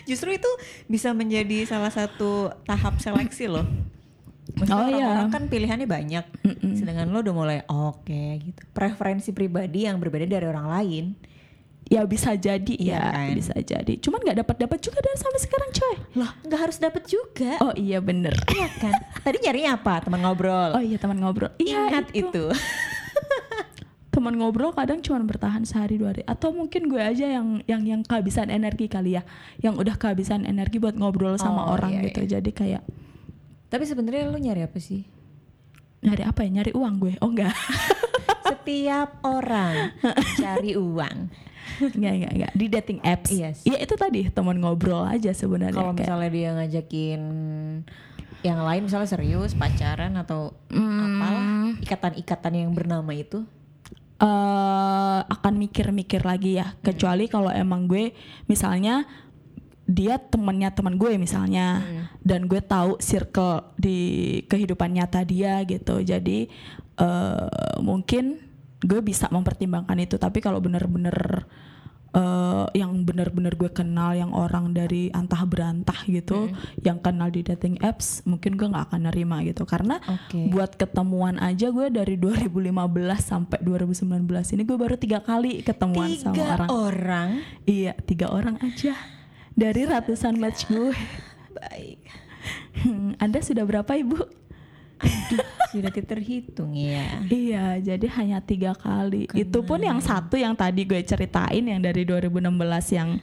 Justru 0.02 0.34
itu 0.34 0.50
bisa 0.86 1.12
menjadi 1.12 1.62
salah 1.62 1.86
satu 1.88 2.50
tahap 2.66 2.98
seleksi 2.98 3.46
loh. 3.46 3.62
Maksudnya 4.54 4.76
Oh, 4.76 4.88
iya. 4.88 4.96
orang-orang 5.06 5.30
kan 5.30 5.42
pilihannya 5.46 5.86
banyak. 5.86 6.24
Sedangkan 6.72 7.08
lo 7.08 7.18
udah 7.18 7.34
mulai 7.34 7.58
oke 7.64 8.22
gitu. 8.38 8.60
Preferensi 8.70 9.30
pribadi 9.30 9.84
yang 9.84 9.96
berbeda 9.96 10.26
dari 10.26 10.44
orang 10.44 10.68
lain. 10.70 11.06
ya 11.84 12.06
bisa 12.06 12.32
jadi 12.32 12.72
Iya 12.72 12.94
ya 12.94 13.00
kan? 13.04 13.28
bisa 13.34 13.52
jadi 13.54 13.92
cuman 13.98 14.22
nggak 14.22 14.38
dapat 14.38 14.56
dapat 14.56 14.78
juga 14.80 14.96
dan 14.98 15.12
sampai 15.12 15.40
sekarang 15.40 15.70
coy 15.72 15.94
Loh, 16.16 16.30
nggak 16.40 16.60
harus 16.62 16.76
dapet 16.78 17.04
juga. 17.04 17.60
oh 17.60 17.74
iya 17.74 18.00
bener 18.00 18.32
Iya 18.48 18.68
kan? 18.72 18.94
Tadi 19.18 19.36
nyarinya 19.40 19.76
apa? 19.76 20.00
Teman 20.00 20.20
ngobrol. 20.20 20.72
oh 20.72 20.80
iya 20.80 20.96
teman 20.96 21.18
ngobrol 21.18 21.52
iya 21.58 21.90
Ingat 21.90 22.08
itu. 22.14 22.48
teman 24.08 24.36
ngobrol 24.36 24.70
kadang 24.70 25.00
cuma 25.00 25.20
bertahan 25.20 25.64
sehari 25.64 25.96
dua 25.96 26.12
hari 26.12 26.20
atau 26.22 26.52
mungkin 26.52 26.84
gue 26.86 27.00
aja 27.00 27.24
yang 27.26 27.60
yang 27.66 27.82
yang 27.82 28.00
kehabisan 28.02 28.48
energi 28.48 28.84
kali 28.86 29.16
ya 29.16 29.24
yang 29.58 29.72
udah 29.74 29.92
kehabisan 29.94 30.44
energi 30.44 30.76
buat 30.76 30.92
ngobrol 30.94 31.36
sama 31.36 31.64
Oh, 31.66 31.74
orang 31.74 31.92
iya, 31.94 32.02
gitu 32.06 32.28
jadi 32.30 32.50
kayak 32.50 32.82
Tapi 33.72 33.88
sebenarnya 33.88 34.28
lo 34.28 34.36
nyari 34.36 34.68
apa 34.68 34.76
sih? 34.76 35.08
nyari 36.02 36.22
apa 36.26 36.42
ya? 36.44 36.50
Nyari 36.60 36.72
uang 36.74 36.94
gue. 36.98 37.14
Oh 37.22 37.30
enggak. 37.30 37.54
Setiap 38.52 39.22
orang 39.22 39.94
cari 40.36 40.74
uang. 40.74 41.16
enggak 41.80 42.12
enggak 42.18 42.32
enggak. 42.34 42.52
Di 42.52 42.66
dating 42.68 42.98
apps. 43.06 43.30
Iya 43.30 43.48
sih. 43.54 43.70
ya 43.70 43.78
itu 43.78 43.94
tadi 43.94 44.28
teman 44.28 44.58
ngobrol 44.58 45.06
aja 45.06 45.30
sebenarnya 45.32 45.78
Kalau 45.78 45.94
kayak 45.94 46.04
misalnya 46.04 46.30
dia 46.34 46.50
ngajakin 46.58 47.22
yang 48.42 48.60
lain 48.66 48.82
misalnya 48.90 49.06
serius 49.06 49.54
pacaran 49.54 50.18
atau 50.18 50.50
apalah 50.74 51.78
ikatan-ikatan 51.78 52.52
yang 52.58 52.70
bernama 52.74 53.14
itu? 53.14 53.46
Eh 54.18 55.20
akan 55.22 55.54
mikir-mikir 55.58 56.26
lagi 56.26 56.58
ya. 56.58 56.74
Kecuali 56.82 57.30
kalau 57.30 57.54
emang 57.54 57.86
gue 57.86 58.10
misalnya 58.50 59.06
dia 59.92 60.16
temennya 60.16 60.72
teman 60.72 60.96
gue 60.96 61.20
misalnya. 61.20 61.84
Dan 62.24 62.48
gue 62.48 62.64
tahu 62.64 62.96
circle 62.96 63.76
di 63.76 63.98
kehidupan 64.48 64.96
nyata 64.96 65.20
dia 65.22 65.60
gitu. 65.68 66.00
Jadi 66.00 66.48
eh 66.96 67.48
mungkin 67.78 68.40
gue 68.80 69.00
bisa 69.00 69.28
mempertimbangkan 69.28 70.00
itu. 70.00 70.16
Tapi 70.16 70.40
kalau 70.40 70.58
bener-bener 70.58 71.44
eh, 72.12 72.66
yang 72.72 73.04
benar-benar 73.04 73.56
gue 73.56 73.68
kenal 73.68 74.12
yang 74.12 74.32
orang 74.32 74.70
dari 74.70 75.08
antah 75.10 75.42
berantah 75.44 75.96
gitu 76.04 76.52
yang 76.80 77.00
kenal 77.00 77.32
di 77.32 77.40
dating 77.40 77.80
apps 77.80 78.20
mungkin 78.22 78.54
gue 78.54 78.68
nggak 78.68 78.92
akan 78.92 79.08
nerima 79.08 79.40
gitu. 79.42 79.64
Karena 79.64 79.96
Oke. 80.04 80.48
buat 80.48 80.76
ketemuan 80.76 81.36
aja 81.36 81.68
gue 81.68 81.88
dari 81.88 82.16
2015 82.16 82.60
sampai 83.18 83.58
2019 83.60 84.08
ini 84.54 84.62
gue 84.62 84.76
baru 84.76 84.96
tiga 84.96 85.20
kali 85.20 85.60
ketemuan 85.60 86.12
sama 86.16 86.34
Tiga 86.36 86.44
orang. 86.54 86.68
orang. 86.70 87.28
iya 87.64 87.92
tiga 87.98 88.28
orang 88.28 88.56
aja 88.60 88.92
dari 89.52 89.82
ratusan 89.84 90.36
match 90.40 90.68
gue 90.68 90.94
Baik. 91.52 92.00
Hmm, 92.82 93.14
anda 93.22 93.38
sudah 93.38 93.62
berapa 93.62 93.92
ibu 93.94 94.18
Aduh, 95.02 95.42
sudah 95.74 95.90
terhitung 95.90 96.78
ya. 96.78 97.26
Iya, 97.26 97.66
jadi 97.82 98.06
hanya 98.22 98.38
tiga 98.38 98.70
kali. 98.70 99.26
Itu 99.34 99.66
pun 99.66 99.82
yang 99.82 99.98
satu 99.98 100.38
yang 100.38 100.54
tadi 100.54 100.86
gue 100.86 101.02
ceritain 101.02 101.58
yang 101.58 101.82
dari 101.82 102.06
2016 102.06 102.38
yang 102.94 103.18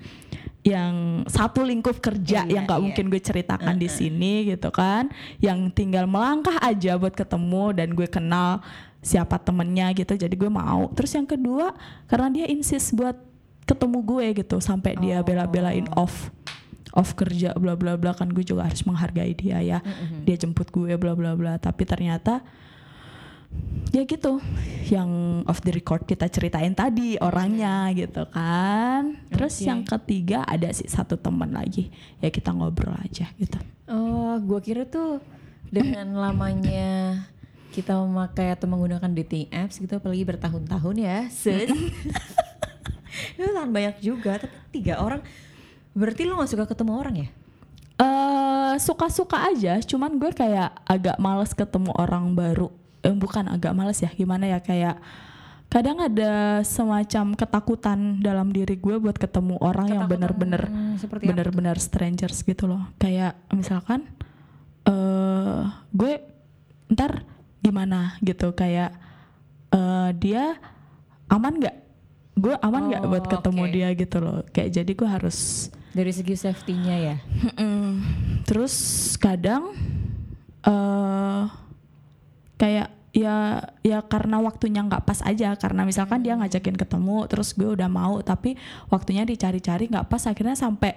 yang 0.60 1.24
satu 1.24 1.64
lingkup 1.64 2.04
kerja 2.04 2.44
Iya, 2.44 2.52
yang 2.52 2.64
gak 2.68 2.84
iya. 2.84 2.86
mungkin 2.92 3.06
gue 3.08 3.22
ceritakan 3.24 3.80
di 3.80 3.88
sini 3.88 4.52
gitu 4.52 4.70
kan. 4.76 5.08
Yang 5.40 5.72
tinggal 5.72 6.04
melangkah 6.04 6.60
aja 6.60 7.00
buat 7.00 7.16
ketemu 7.16 7.72
dan 7.72 7.96
gue 7.96 8.08
kenal 8.12 8.60
siapa 9.00 9.40
temennya 9.40 9.96
gitu. 9.96 10.20
Jadi 10.20 10.36
gue 10.36 10.52
mau. 10.52 10.92
Terus 10.92 11.16
yang 11.16 11.28
kedua 11.32 11.72
karena 12.12 12.28
dia 12.28 12.46
insist 12.52 12.92
buat 12.92 13.29
ketemu 13.70 14.02
gue 14.02 14.26
gitu 14.42 14.58
sampai 14.58 14.98
dia 14.98 15.22
Oh. 15.22 15.26
bela-belain 15.26 15.86
off 15.94 16.34
off 16.90 17.14
kerja 17.14 17.54
bla 17.54 17.78
bla 17.78 17.94
bla. 17.94 18.18
Kan 18.18 18.34
gue 18.34 18.42
juga 18.42 18.66
harus 18.66 18.82
menghargai 18.82 19.38
dia 19.38 19.62
ya. 19.62 19.80
Dia 20.26 20.36
jemput 20.36 20.74
gue 20.74 20.98
bla 20.98 21.14
bla 21.14 21.38
bla. 21.38 21.56
Tapi 21.56 21.86
ternyata 21.86 22.42
ya 23.90 24.02
gitu. 24.04 24.42
Yang 24.90 25.10
off 25.46 25.62
the 25.62 25.70
record 25.70 26.06
kita 26.06 26.26
ceritain 26.26 26.74
tadi 26.74 27.22
orangnya 27.22 27.94
gitu 27.94 28.26
kan. 28.30 29.22
Terus 29.30 29.62
Oke. 29.62 29.66
yang 29.70 29.82
ketiga 29.86 30.42
ada 30.44 30.70
sih 30.74 30.90
satu 30.90 31.14
teman 31.14 31.54
lagi. 31.54 31.94
Ya 32.18 32.34
kita 32.34 32.50
ngobrol 32.50 32.98
aja 32.98 33.30
gitu. 33.38 33.62
Oh, 33.86 34.38
gua 34.42 34.58
kira 34.58 34.86
tuh 34.86 35.22
dengan 35.70 36.10
lamanya 36.18 37.22
kita 37.70 37.94
memakai 38.02 38.50
atau 38.50 38.66
menggunakan 38.66 39.14
dating 39.14 39.46
apps 39.54 39.78
gitu 39.78 40.02
apalagi 40.02 40.26
bertahun-tahun 40.26 40.96
ya, 40.98 41.18
sis. 41.30 41.70
Itu 43.38 43.50
kan 43.52 43.70
banyak 43.70 43.96
juga, 44.02 44.42
tapi 44.42 44.58
tiga 44.74 45.02
orang. 45.02 45.22
Berarti 45.98 46.22
lo 46.26 46.40
gak 46.40 46.52
suka 46.54 46.66
ketemu 46.70 46.94
orang 46.96 47.16
ya? 47.26 47.30
eh 48.00 48.74
suka-suka 48.80 49.52
aja 49.52 49.76
cuman 49.84 50.16
gue 50.16 50.32
kayak 50.32 50.72
agak 50.88 51.20
males 51.20 51.52
ketemu 51.52 51.92
orang 52.00 52.32
baru 52.32 52.72
eh, 53.04 53.12
bukan 53.12 53.52
agak 53.52 53.76
males 53.76 54.00
ya 54.00 54.08
gimana 54.16 54.48
ya 54.48 54.64
kayak 54.64 54.96
kadang 55.68 56.00
ada 56.00 56.64
semacam 56.64 57.36
ketakutan 57.36 58.24
dalam 58.24 58.50
diri 58.56 58.80
gue 58.80 58.96
buat 58.98 59.20
ketemu 59.20 59.60
orang 59.60 59.92
yang 59.92 60.08
Ketakutan 60.08 60.16
bener-bener 60.16 60.64
seperti 60.96 61.24
apa? 61.28 61.30
bener-bener 61.36 61.78
strangers 61.78 62.40
gitu 62.42 62.72
loh 62.72 62.88
kayak 62.98 63.36
misalkan 63.52 64.08
eh 64.88 65.62
gue 65.92 66.24
ntar 66.96 67.28
gimana 67.60 68.16
gitu 68.24 68.56
kayak 68.56 68.96
eh 69.76 70.10
dia 70.16 70.56
aman 71.28 71.60
nggak 71.60 71.76
gue 72.40 72.56
aman 72.58 72.82
nggak 72.88 73.04
Oh, 73.04 73.10
buat 73.12 73.26
ketemu 73.28 73.62
oke. 73.62 73.74
dia 73.76 73.88
gitu 73.94 74.18
loh. 74.20 74.38
Kayak 74.50 74.70
jadi 74.74 74.92
gue 74.96 75.10
harus 75.10 75.38
Dari 75.90 76.12
segi 76.14 76.36
safety-nya 76.38 76.96
ya. 76.96 77.16
Terus 78.46 78.74
kadang 79.18 79.74
eh 80.62 81.44
kayak 82.56 82.88
ya 83.10 83.58
ya 83.82 84.00
karena 84.06 84.38
waktunya 84.40 84.86
nggak 84.86 85.04
pas 85.04 85.20
aja. 85.22 85.58
Karena 85.58 85.84
misalkan 85.84 86.22
dia 86.22 86.38
ngajakin 86.38 86.78
ketemu 86.78 87.26
terus 87.26 87.52
gue 87.54 87.68
udah 87.68 87.90
mau 87.90 88.22
tapi 88.22 88.56
waktunya 88.88 89.26
dicari-cari 89.26 89.90
nggak 89.90 90.08
pas. 90.08 90.24
Akhirnya 90.24 90.56
sampai 90.56 90.94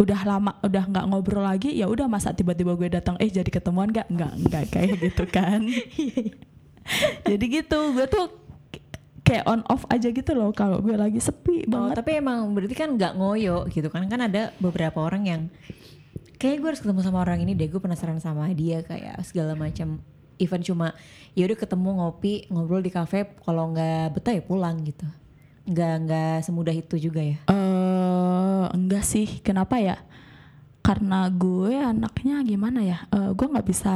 udah 0.00 0.20
lama 0.24 0.52
udah 0.64 0.84
nggak 0.88 1.04
ngobrol 1.04 1.44
lagi 1.44 1.68
ya 1.76 1.84
udah 1.86 2.08
masa 2.08 2.32
tiba-tiba 2.32 2.74
gue 2.74 2.88
datang 2.90 3.14
eh 3.22 3.30
jadi 3.30 3.46
ketemuan 3.46 3.92
nggak? 3.92 4.08
Nggak 4.10 4.32
nggak 4.50 4.64
kayak 4.72 4.94
gitu 4.98 5.24
kan. 5.30 5.62
Jadi 7.22 7.44
gitu. 7.46 7.94
Gue 7.94 8.10
tuh 8.10 8.41
kayak 9.22 9.46
on 9.46 9.62
off 9.70 9.86
aja 9.86 10.10
gitu 10.10 10.34
loh 10.34 10.50
kalau 10.50 10.82
gue 10.82 10.98
lagi 10.98 11.22
sepi 11.22 11.62
Oh, 11.64 11.70
banget 11.70 12.02
tapi 12.02 12.18
emang 12.18 12.50
berarti 12.52 12.74
kan 12.74 12.98
nggak 12.98 13.14
ngoyo 13.14 13.70
gitu 13.70 13.86
kan? 13.86 14.04
Kan 14.10 14.20
ada 14.20 14.50
beberapa 14.58 14.98
orang 14.98 15.22
yang 15.24 15.42
kayak 16.36 16.58
gue 16.58 16.68
harus 16.74 16.82
ketemu 16.82 17.00
sama 17.00 17.22
orang 17.22 17.38
ini 17.38 17.54
deh, 17.54 17.70
gue 17.70 17.78
penasaran 17.78 18.18
sama 18.18 18.50
dia 18.50 18.82
kayak 18.82 19.22
segala 19.22 19.54
macam. 19.54 20.02
Even 20.36 20.58
cuma 20.58 20.90
ya 21.38 21.46
udah 21.46 21.54
ketemu 21.54 21.88
ngopi 22.02 22.50
ngobrol 22.50 22.82
di 22.82 22.90
kafe, 22.90 23.30
kalau 23.46 23.70
nggak 23.70 24.18
betah 24.18 24.34
ya 24.34 24.42
pulang 24.42 24.82
gitu. 24.82 25.06
Nggak 25.70 25.94
nggak 26.02 26.36
semudah 26.42 26.74
itu 26.74 26.98
juga 26.98 27.22
ya. 27.22 27.38
eh 27.46 28.64
enggak 28.74 29.06
sih 29.06 29.38
kenapa 29.40 29.78
ya 29.78 30.02
karena 30.82 31.30
gue 31.30 31.72
anaknya 31.72 32.42
gimana 32.42 32.82
ya 32.82 32.98
Eh, 33.08 33.30
gue 33.30 33.46
nggak 33.46 33.64
bisa 33.64 33.94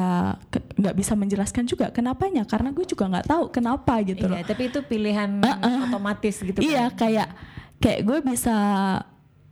nggak 0.72 0.94
bisa 0.94 1.12
menjelaskan 1.12 1.64
juga 1.64 1.90
kenapanya 1.90 2.42
karena 2.42 2.70
gue 2.70 2.82
juga 2.82 3.04
nggak 3.08 3.26
tahu 3.26 3.44
kenapa 3.50 3.98
gitu 4.00 4.24
loh 4.24 4.34
Iya, 4.34 4.46
tapi 4.46 4.62
itu 4.66 4.78
pilihan 4.80 5.30
Uh-uh. 5.38 5.84
otomatis 5.84 6.38
gitu 6.38 6.58
iya 6.60 6.86
kan. 6.88 6.98
kayak 7.02 7.28
kayak 7.76 8.00
gue 8.02 8.18
bisa 8.24 8.56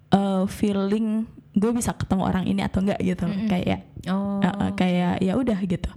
eh, 0.09 0.45
feeling 0.49 1.27
gue 1.53 1.71
bisa 1.71 1.91
ketemu 1.93 2.23
orang 2.25 2.45
ini 2.45 2.61
atau 2.61 2.83
enggak 2.83 2.99
gitu 2.99 3.25
loh. 3.25 3.39
kayak 3.47 3.81
Oh. 4.05 4.39
eh, 4.39 4.71
kayak 4.75 5.19
ya 5.19 5.33
udah 5.35 5.59
gitu 5.61 5.89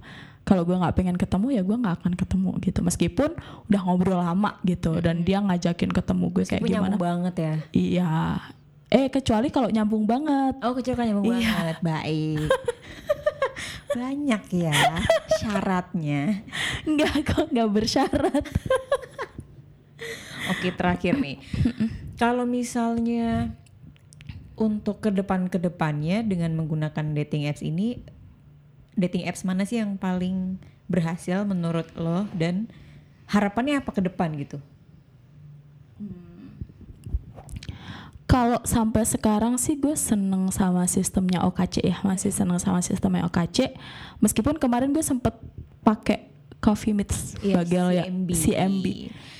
kalau 0.42 0.64
gue 0.64 0.72
nggak 0.72 0.96
pengen 0.96 1.14
ketemu 1.14 1.46
ya 1.52 1.62
gue 1.62 1.76
nggak 1.76 1.94
akan 2.00 2.12
ketemu 2.16 2.50
gitu 2.58 2.80
meskipun 2.80 3.30
udah 3.68 3.80
ngobrol 3.84 4.16
lama 4.16 4.56
gitu 4.62 4.96
dan 4.96 5.20
dia 5.20 5.38
ngajakin 5.38 5.92
ketemu 5.92 6.24
gue 6.30 6.44
kayak 6.46 6.62
Meskipun 6.64 6.72
gimana 6.82 6.96
banget 6.96 7.34
ya. 7.36 7.54
iya 7.70 8.08
eh 8.88 9.12
kecuali 9.12 9.52
kalau 9.52 9.68
nyambung 9.68 10.08
banget 10.08 10.56
Oh 10.64 10.72
kan 10.72 11.04
nyambung 11.04 11.28
Iya. 11.28 11.52
banget, 11.52 11.76
baik. 11.84 12.48
Banyak 13.98 14.42
ya 14.52 15.00
syaratnya. 15.40 16.44
Enggak 16.84 17.24
kok 17.24 17.48
nggak 17.52 17.70
bersyarat. 17.72 18.44
Oke 20.52 20.72
terakhir 20.72 21.20
nih, 21.20 21.36
kalau 22.16 22.48
misalnya 22.48 23.52
untuk 24.56 25.04
ke 25.04 25.12
depan 25.12 25.52
ke 25.52 25.60
depannya 25.60 26.24
dengan 26.24 26.56
menggunakan 26.56 27.12
dating 27.12 27.44
apps 27.44 27.60
ini, 27.60 28.00
dating 28.96 29.28
apps 29.28 29.44
mana 29.44 29.68
sih 29.68 29.80
yang 29.80 30.00
paling 30.00 30.56
berhasil 30.88 31.44
menurut 31.44 31.92
lo 32.00 32.24
dan 32.32 32.64
harapannya 33.28 33.84
apa 33.84 33.92
ke 33.92 34.00
depan 34.00 34.32
gitu? 34.40 34.56
Kalau 38.28 38.60
sampai 38.60 39.08
sekarang 39.08 39.56
sih 39.56 39.74
gue 39.74 39.96
seneng 39.96 40.52
sama 40.52 40.84
sistemnya 40.84 41.40
OKC 41.42 41.80
ya, 41.80 41.96
masih 42.04 42.28
seneng 42.28 42.60
sama 42.60 42.84
sistemnya 42.84 43.24
OKC. 43.24 43.72
Meskipun 44.20 44.60
kemarin 44.60 44.92
gue 44.92 45.00
sempet 45.00 45.32
pakai 45.80 46.28
Coffee 46.60 46.92
Meets 46.92 47.40
Bagel 47.40 47.96
ya, 47.96 48.04
CMB. 48.28 48.84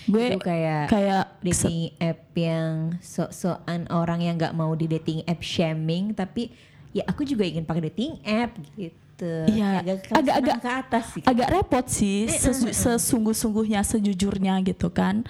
Gue 0.09 0.23
itu 0.33 0.41
kayak 0.41 0.89
kayak 0.89 1.25
dating 1.45 1.93
app 2.01 2.21
yang 2.33 2.97
sok-sokan 2.99 3.85
orang 3.93 4.25
yang 4.25 4.41
nggak 4.41 4.57
mau 4.57 4.73
di 4.73 4.89
dating 4.89 5.21
app 5.29 5.45
shaming 5.45 6.17
tapi 6.17 6.49
ya 6.97 7.05
aku 7.05 7.29
juga 7.29 7.45
ingin 7.45 7.69
pakai 7.69 7.93
dating 7.93 8.17
app 8.25 8.57
gitu. 8.73 8.97
Iya, 9.51 9.83
agak 9.83 10.15
agak-agak 10.15 10.57
ke 10.57 10.71
atas 10.71 11.05
sih. 11.13 11.23
agak 11.27 11.49
repot 11.51 11.85
sih 11.91 12.31
sesu- 12.31 12.71
sesungguh-sungguhnya 12.73 13.83
sejujurnya 13.83 14.63
gitu 14.63 14.89
kan 14.89 15.27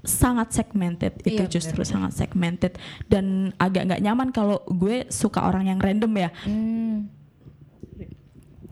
sangat 0.00 0.52
segmented. 0.52 1.12
Itu 1.20 1.44
Iya, 1.44 1.50
justru 1.50 1.80
benar-benar. 1.82 1.92
sangat 1.92 2.12
segmented. 2.16 2.72
Dan 3.06 3.52
agak 3.56 3.90
nggak 3.90 4.02
nyaman 4.02 4.28
kalau 4.32 4.64
gue 4.66 5.04
suka 5.08 5.44
orang 5.44 5.68
yang 5.68 5.80
random 5.80 6.12
ya. 6.16 6.30
Hmm. 6.44 7.08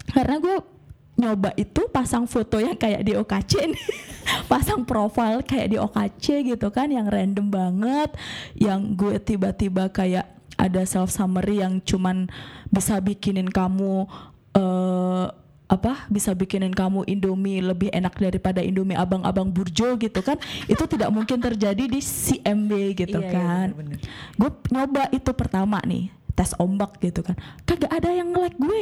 karena 0.09 0.41
gue 0.41 0.57
nyoba 1.21 1.53
itu 1.53 1.85
pasang 1.93 2.25
foto 2.25 2.57
yang 2.57 2.73
kayak 2.73 3.05
di 3.05 3.13
OKC 3.13 3.69
nih. 3.69 3.85
Pasang 4.51 4.89
profile 4.89 5.45
kayak 5.45 5.69
di 5.69 5.77
OKC 5.77 6.49
gitu 6.49 6.73
kan 6.73 6.89
yang 6.89 7.05
random 7.13 7.53
banget. 7.53 8.17
Yang 8.57 8.81
gue 8.97 9.15
tiba-tiba 9.21 9.93
kayak 9.93 10.25
ada 10.57 10.83
self 10.89 11.13
summary 11.13 11.61
yang 11.61 11.85
cuman 11.85 12.33
bisa 12.73 13.05
bikinin 13.05 13.53
kamu 13.53 14.09
eh 14.57 15.27
apa 15.69 16.09
bisa 16.09 16.33
bikinin 16.33 16.73
kamu 16.73 17.05
Indomie 17.05 17.61
lebih 17.61 17.93
enak 17.93 18.17
daripada 18.17 18.65
Indomie 18.65 18.97
abang-abang 18.97 19.53
burjo 19.53 20.01
gitu 20.01 20.25
kan? 20.25 20.41
Itu 20.65 20.89
tidak 20.89 21.13
mungkin 21.13 21.39
terjadi 21.39 21.85
di 21.85 22.01
CMB 22.01 22.73
gitu 22.97 23.21
Iya, 23.21 23.29
iya, 23.29 23.37
kan. 23.37 23.67
bener-bener. 23.77 24.01
gue 24.41 24.51
nyoba 24.73 25.03
itu 25.13 25.31
pertama 25.37 25.79
nih 25.85 26.09
tes 26.33 26.57
ombak 26.57 26.97
gitu 27.05 27.21
kan. 27.21 27.37
Kagak 27.69 27.93
ada 27.93 28.09
yang 28.09 28.33
nge-like 28.33 28.57
gue. 28.57 28.81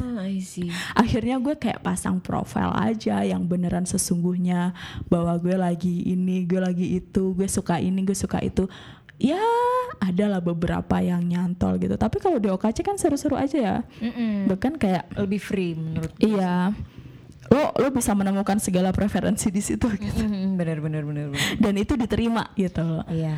Ah, 0.00 0.24
I 0.24 0.40
see. 0.40 0.72
akhirnya 0.96 1.36
gue 1.36 1.52
kayak 1.52 1.84
pasang 1.84 2.24
profile 2.24 2.72
aja 2.72 3.20
yang 3.20 3.44
beneran 3.44 3.84
sesungguhnya. 3.84 4.72
Bahwa 5.12 5.36
gue 5.36 5.52
lagi 5.54 6.08
ini 6.08 6.48
gue 6.48 6.56
lagi 6.56 6.96
itu 6.96 7.36
gue 7.36 7.44
suka 7.44 7.76
ini 7.78 8.00
gue 8.00 8.16
suka 8.16 8.40
itu 8.40 8.64
ya 9.20 9.38
adalah 10.00 10.40
beberapa 10.40 10.96
yang 10.98 11.20
nyantol 11.22 11.76
gitu 11.76 11.94
tapi 11.94 12.16
kalau 12.16 12.36
di 12.36 12.48
OKC 12.48 12.80
kan 12.80 12.96
seru-seru 12.96 13.36
aja 13.36 13.56
ya 13.56 13.76
Mm-mm. 14.00 14.48
bahkan 14.48 14.74
kayak 14.74 15.12
Lebih 15.14 15.38
free 15.38 15.72
menurut 15.72 16.10
iya 16.18 16.72
lo 17.46 17.74
lo 17.74 17.90
bisa 17.90 18.14
menemukan 18.14 18.56
segala 18.56 18.90
preferensi 18.90 19.50
di 19.50 19.58
situ 19.58 19.90
gitu. 19.92 20.22
Mm, 20.22 20.54
bener 20.54 20.78
bener 20.78 21.02
bener 21.02 21.26
bener. 21.28 21.48
dan 21.58 21.74
itu 21.74 21.94
diterima 21.94 22.48
gitu 22.54 23.02
Iya. 23.06 23.36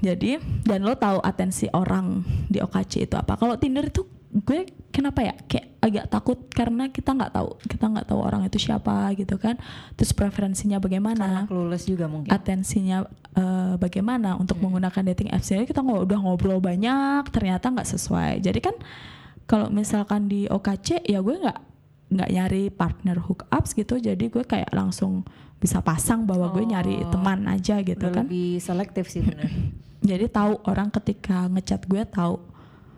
jadi 0.00 0.40
dan 0.64 0.82
lo 0.82 0.96
tahu 0.96 1.20
atensi 1.20 1.68
orang 1.70 2.24
di 2.48 2.58
OKC 2.58 3.04
itu 3.04 3.14
apa 3.14 3.36
kalau 3.36 3.54
Tinder 3.54 3.84
itu 3.84 4.08
gue 4.36 4.60
kenapa 4.90 5.24
ya? 5.24 5.32
Kayak 5.48 5.66
agak 5.80 6.06
takut 6.10 6.38
karena 6.50 6.90
kita 6.90 7.10
nggak 7.10 7.32
tahu 7.32 7.56
kita 7.64 7.84
nggak 7.86 8.06
tahu 8.06 8.20
orang 8.20 8.44
itu 8.44 8.60
siapa 8.60 9.16
gitu 9.16 9.40
kan. 9.40 9.56
Terus 9.94 10.12
preferensinya 10.12 10.76
Karena 10.76 10.84
bagaimana 10.84 11.26
clueless 11.46 11.88
juga 11.88 12.04
mungkin. 12.04 12.28
atensinya 12.28 13.08
eh, 13.32 13.74
bagaimana 13.76 14.36
untuk 14.36 14.60
menggunakan 14.60 15.02
dating 15.08 15.32
apps? 15.32 15.48
Jadi 15.48 15.64
kita 15.64 15.80
nggak 15.80 16.04
udah 16.04 16.18
ngobrol 16.20 16.60
banyak 16.60 17.24
ternyata 17.30 17.72
nggak 17.72 17.88
sesuai. 17.88 18.44
Jadi 18.44 18.60
kan 18.60 18.76
kalau 19.44 19.70
misalkan 19.70 20.26
di 20.26 20.44
OKC 20.44 21.00
ya 21.02 21.22
gue 21.22 21.36
nggak 21.38 21.58
nggak 22.06 22.30
nyari 22.30 22.68
partner 22.68 23.16
hookups 23.18 23.72
gitu. 23.72 23.96
Jadi 23.96 24.28
gue 24.28 24.44
kayak 24.44 24.68
langsung 24.70 25.24
bisa 25.56 25.80
pasang 25.80 26.28
bahwa 26.28 26.52
gue 26.52 26.60
nyari 26.62 27.00
Oh. 27.00 27.08
teman 27.08 27.48
aja 27.48 27.80
gitu 27.80 27.96
Udah 27.96 28.20
kan. 28.20 28.24
lebih 28.28 28.60
selektif 28.60 29.08
sih 29.08 29.24
jadi 30.04 30.28
tahu 30.28 30.60
orang 30.68 30.92
ketika 30.92 31.48
ngechat 31.48 31.88
gue 31.88 32.04
tahu 32.04 32.36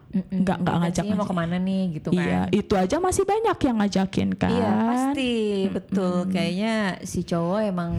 Nggak- 0.08 0.58
nggak 0.58 0.76
ngajak 0.78 1.04
mau 1.04 1.12
ngajak. 1.14 1.26
ke 1.26 1.34
mana 1.36 1.56
nih 1.58 1.82
gitu 1.92 2.08
kan. 2.08 2.16
iya 2.18 2.40
itu 2.50 2.72
aja 2.74 2.96
masih 2.98 3.24
banyak 3.24 3.58
yang 3.60 3.76
ngajakin 3.76 4.28
kan 4.34 4.50
Iya 4.50 4.70
pasti 4.86 5.32
betul. 5.68 6.14
Kayaknya 6.26 6.74
si 7.02 7.20
cowok 7.22 7.60
emang 7.62 7.92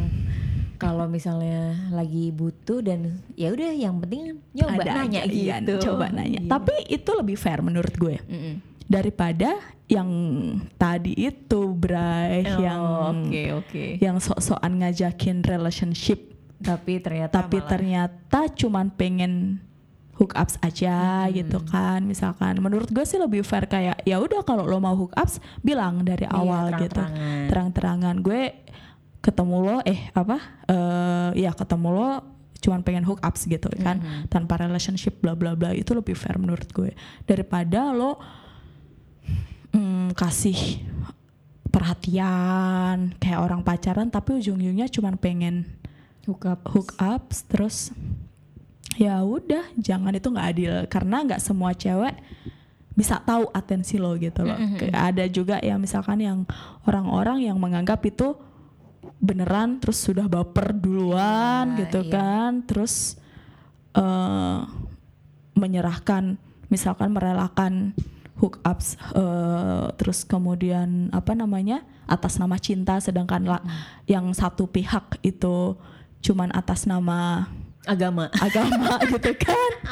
kalau 0.75 1.05
misalnya 1.05 1.61
lagi 1.89 2.31
butuh 2.31 2.79
dan 2.79 2.99
ya 3.33 3.51
udah 3.51 3.69
yang 3.69 3.99
penting 3.99 4.41
nyoba 4.49 4.79
Ada 4.79 4.91
nanya 4.95 5.19
aja, 5.21 5.29
iya, 5.29 5.55
gitu. 5.59 5.73
coba 5.85 6.09
nanya 6.09 6.39
Iya. 6.39 6.49
tapi 6.49 6.73
itu 6.87 7.09
lebih 7.11 7.35
fair 7.35 7.59
menurut 7.59 7.93
gue 7.93 8.15
Mm-mm. 8.17 8.55
daripada 8.81 9.59
yang 9.85 10.09
tadi 10.75 11.13
itu 11.13 11.61
Bray 11.69 12.41
Oh, 12.47 12.57
yang 12.57 12.81
oke 13.11 13.43
oke. 13.59 13.85
yang 13.97 14.17
sok-sokan 14.17 14.79
ngajakin 14.79 15.43
relationship 15.43 16.25
Tapi 16.57 16.97
ternyata 16.97 17.37
tapi 17.37 17.57
malah- 17.57 17.69
ternyata 17.69 18.39
cuman 18.49 18.87
pengen 18.89 19.59
hookups 20.19 20.59
aja 20.59 21.23
Hmm. 21.23 21.33
gitu 21.33 21.63
kan 21.63 22.03
misalkan 22.03 22.59
menurut 22.59 22.87
gue 22.87 23.01
sih 23.01 23.15
lebih 23.15 23.39
fair 23.41 23.65
kayak 23.65 24.03
ya 24.03 24.19
udah 24.19 24.43
kalau 24.43 24.63
lo 24.63 24.77
mau 24.77 24.93
hookups 24.93 25.33
bilang 25.59 26.03
dari 26.03 26.23
Iya, 26.23 26.35
awal 26.35 26.75
gitu 26.77 26.99
terang-terangan. 27.47 28.19
gue 28.19 28.41
ketemu 29.19 29.55
lo 29.61 29.77
eh 29.81 30.11
apa 30.11 30.37
eh 30.65 31.29
ya 31.39 31.51
ketemu 31.51 31.87
lo 31.89 32.09
cuman 32.59 32.83
pengen 32.83 33.03
hookups 33.03 33.47
gitu 33.47 33.71
kan 33.77 33.97
Hmm. 33.97 34.27
tanpa 34.27 34.55
relationship 34.57 35.17
bla 35.17 35.31
bla 35.31 35.55
bla 35.55 35.71
itu 35.71 35.91
lebih 35.91 36.13
fair 36.13 36.35
menurut 36.35 36.67
gue 36.67 36.91
daripada 37.23 37.89
lo 37.89 38.19
mm, 39.71 40.11
kasih 40.13 40.83
perhatian 41.69 43.15
kayak 43.15 43.39
orang 43.39 43.61
pacaran 43.61 44.07
tapi 44.07 44.35
ujung-ujungnya 44.35 44.89
cuman 44.89 45.15
pengen 45.15 45.55
hookup. 46.25 46.59
hookups 46.65 47.45
terus 47.45 47.95
ya 48.99 49.23
udah 49.23 49.63
jangan 49.79 50.11
itu 50.11 50.27
nggak 50.27 50.47
adil. 50.51 50.73
Karena 50.91 51.23
nggak 51.23 51.39
semua 51.39 51.71
cewek 51.71 52.19
bisa 52.91 53.15
tahu 53.23 53.47
atensi 53.55 53.95
lo 53.95 54.11
gitu 54.19 54.43
loh. 54.43 54.59
Kayak 54.75 55.01
ada 55.15 55.25
juga 55.25 55.55
ya 55.63 55.79
misalkan 55.79 56.19
yang 56.19 56.43
orang-orang 56.83 57.47
yang 57.47 57.55
menganggap 57.55 58.03
itu 58.03 58.35
beneran 59.23 59.79
terus 59.79 60.03
sudah 60.03 60.27
baper 60.27 60.75
duluan 60.75 61.79
Ya, 61.79 61.87
gitu 61.87 62.03
iya. 62.03 62.11
kan. 62.11 62.51
Terus 62.67 63.15
eh 63.95 64.59
menyerahkan 65.55 66.39
misalkan 66.67 67.11
merelakan 67.11 67.91
hookups 68.39 68.95
eh, 69.11 69.85
terus 69.99 70.23
kemudian 70.23 71.11
apa 71.11 71.35
namanya 71.35 71.83
atas 72.07 72.39
nama 72.39 72.55
cinta 72.55 72.95
sedangkan 73.03 73.43
la- 73.43 73.65
yang 74.07 74.31
satu 74.31 74.63
pihak 74.65 75.19
itu 75.19 75.75
cuman 76.23 76.47
atas 76.55 76.87
nama 76.87 77.51
Agama. 77.89 78.29
agama 78.45 79.01
gitu 79.03 79.31
kan 79.35 79.71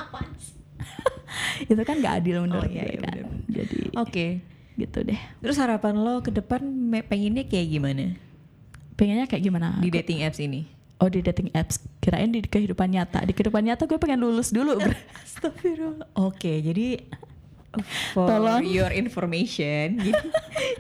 itu 1.72 1.82
kan 1.82 1.96
gak 1.98 2.22
adil 2.22 2.46
menurut 2.46 2.66
Oh, 2.66 2.72
iya, 2.72 2.86
gue 2.86 2.94
iya, 2.94 3.02
kan 3.02 3.18
bener. 3.18 3.26
jadi 3.50 3.80
Oke. 3.98 4.28
gitu 4.78 5.00
deh 5.02 5.18
Terus 5.42 5.58
harapan 5.58 5.98
lo 5.98 6.22
ke 6.22 6.30
depan 6.30 6.62
pengennya 7.04 7.44
kayak 7.44 7.68
gimana 7.68 8.14
pengennya 8.94 9.26
kayak 9.26 9.44
gimana 9.44 9.78
di 9.78 9.90
dating 9.90 10.22
apps 10.22 10.38
ini? 10.38 10.66
oh 10.98 11.06
di 11.06 11.22
dating 11.22 11.54
apps 11.54 11.78
kirain 11.98 12.30
di 12.30 12.42
kehidupan 12.42 12.90
nyata 12.90 13.22
di 13.22 13.30
kehidupan 13.30 13.62
nyata 13.62 13.86
gue 13.86 13.98
pengen 13.98 14.18
lulus 14.18 14.50
dulu. 14.50 14.82
Astagfirullah. 15.22 16.10
Oke, 16.18 16.58
jadi 16.58 17.06
for 18.10 18.26
Tolong. 18.26 18.66
your 18.66 18.90
information, 18.90 20.02
jadi 20.02 20.18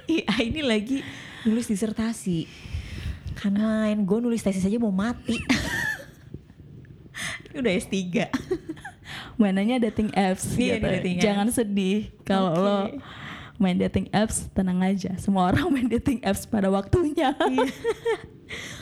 IA 0.10 0.36
ini 0.42 0.62
lagi 0.66 0.98
nulis 1.46 1.70
disertasi. 1.70 2.50
Kan 3.38 3.54
main, 3.54 4.02
gue 4.02 4.18
nulis 4.18 4.42
tesis 4.42 4.66
aja 4.66 4.82
mau 4.82 4.90
mati. 4.90 5.38
Udah 7.58 7.74
S3. 7.74 7.96
mainannya 9.40 9.80
dating 9.82 10.12
apps 10.12 10.44
Iya, 10.54 10.78
gitu. 10.78 10.88
dating 11.00 11.16
jangan 11.18 11.48
sedih 11.48 12.12
kalau 12.22 12.52
Oke. 12.52 12.60
lo 12.60 12.76
main 13.56 13.74
dating 13.74 14.12
apps 14.12 14.52
tenang 14.52 14.84
aja 14.84 15.16
semua 15.16 15.48
orang 15.50 15.72
main 15.72 15.88
dating 15.88 16.20
apps 16.22 16.44
pada 16.44 16.68
waktunya 16.68 17.32
Iya. 17.34 17.68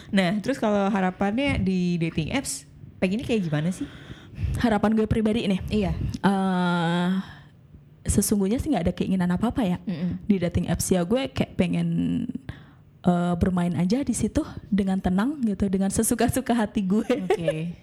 Nah, 0.06 0.38
terus 0.40 0.62
kalau 0.62 0.88
harapannya 0.88 1.58
di 1.58 1.98
dating 1.98 2.30
apps, 2.32 2.70
pengennya 2.98 3.26
kayak 3.26 3.50
gimana 3.50 3.70
sih? 3.70 3.90
harapan 4.60 4.94
gue 4.94 5.08
pribadi 5.08 5.48
nih 5.48 5.60
Iya. 5.70 5.92
eh 6.22 7.10
sesungguhnya 8.04 8.60
sih 8.60 8.70
nggak 8.70 8.84
ada 8.86 8.94
keinginan 8.94 9.32
apa 9.32 9.50
apa 9.50 9.64
ya 9.66 9.78
di 10.22 10.38
dating 10.38 10.68
apps 10.68 10.86
ya 10.88 11.02
gue 11.02 11.32
kayak 11.32 11.56
pengen 11.56 11.88
eh, 13.02 13.34
bermain 13.36 13.74
aja 13.74 14.02
di 14.02 14.14
situ 14.14 14.44
dengan 14.68 15.00
tenang 15.00 15.42
gitu 15.42 15.66
dengan 15.66 15.90
sesuka-suka 15.90 16.54
hati 16.54 16.84
gue 16.84 17.08
Oke. 17.26 17.74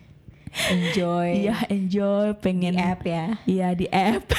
Enjoy. 0.53 1.29
iya 1.43 1.57
enjoy 1.67 2.37
pengen 2.37 2.73
Di 2.73 2.83
app 2.83 3.01
ya. 3.03 3.27
iya 3.45 3.69
di 3.73 3.87
app 3.87 4.29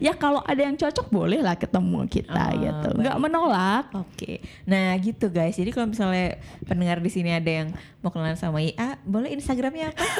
ya 0.00 0.12
kalau 0.12 0.40
ada 0.40 0.60
yang 0.60 0.74
cocok 0.74 1.06
boleh 1.06 1.38
lah 1.38 1.54
ketemu 1.54 2.04
kita 2.06 2.32
Oh, 2.48 2.56
gitu 2.56 2.88
baik. 2.90 3.00
nggak 3.00 3.18
menolak 3.18 3.84
Oke, 3.92 4.32
nah 4.64 4.96
gitu 4.96 5.28
guys. 5.28 5.54
Jadi 5.54 5.70
kalau 5.70 5.88
misalnya 5.88 6.36
pendengar 6.62 6.98
di 6.98 7.08
sini 7.08 7.30
ada 7.30 7.50
yang 7.54 7.68
mau 7.98 8.08
kenalan 8.08 8.34
sama 8.34 8.58
IA, 8.58 8.96
boleh 9.02 9.28
Instagramnya 9.30 9.92
apa? 9.92 10.04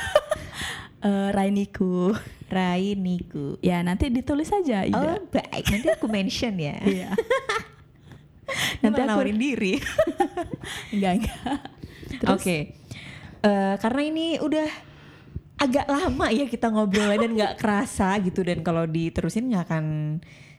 Eh, 1.00 1.32
Rainiku 1.32 2.12
Rainiku. 2.46 3.56
ya 3.58 3.80
nanti 3.80 4.12
ditulis 4.12 4.48
aja 4.50 4.84
Oh 4.84 5.00
Ida 5.00 5.16
baik, 5.24 5.64
nanti 5.66 5.88
aku 5.88 6.06
mention 6.06 6.52
ya. 6.54 6.76
iya 6.86 7.16
Nanti 8.80 8.98
aku- 8.98 9.08
nawarin 9.08 9.40
diri. 9.40 9.80
enggak 10.92 11.12
enggak 11.16 11.40
Oke, 12.28 12.76
Eh, 13.40 13.74
karena 13.76 14.02
ini 14.04 14.36
udah 14.36 14.68
agak 15.60 15.84
lama 15.84 16.32
ya 16.32 16.48
kita 16.48 16.72
ngobrolnya 16.72 17.20
dan 17.20 17.32
nggak 17.36 17.54
kerasa 17.60 18.16
gitu 18.24 18.40
dan 18.40 18.64
kalau 18.64 18.88
diterusin 18.88 19.52
nggak 19.52 19.68
akan 19.68 19.84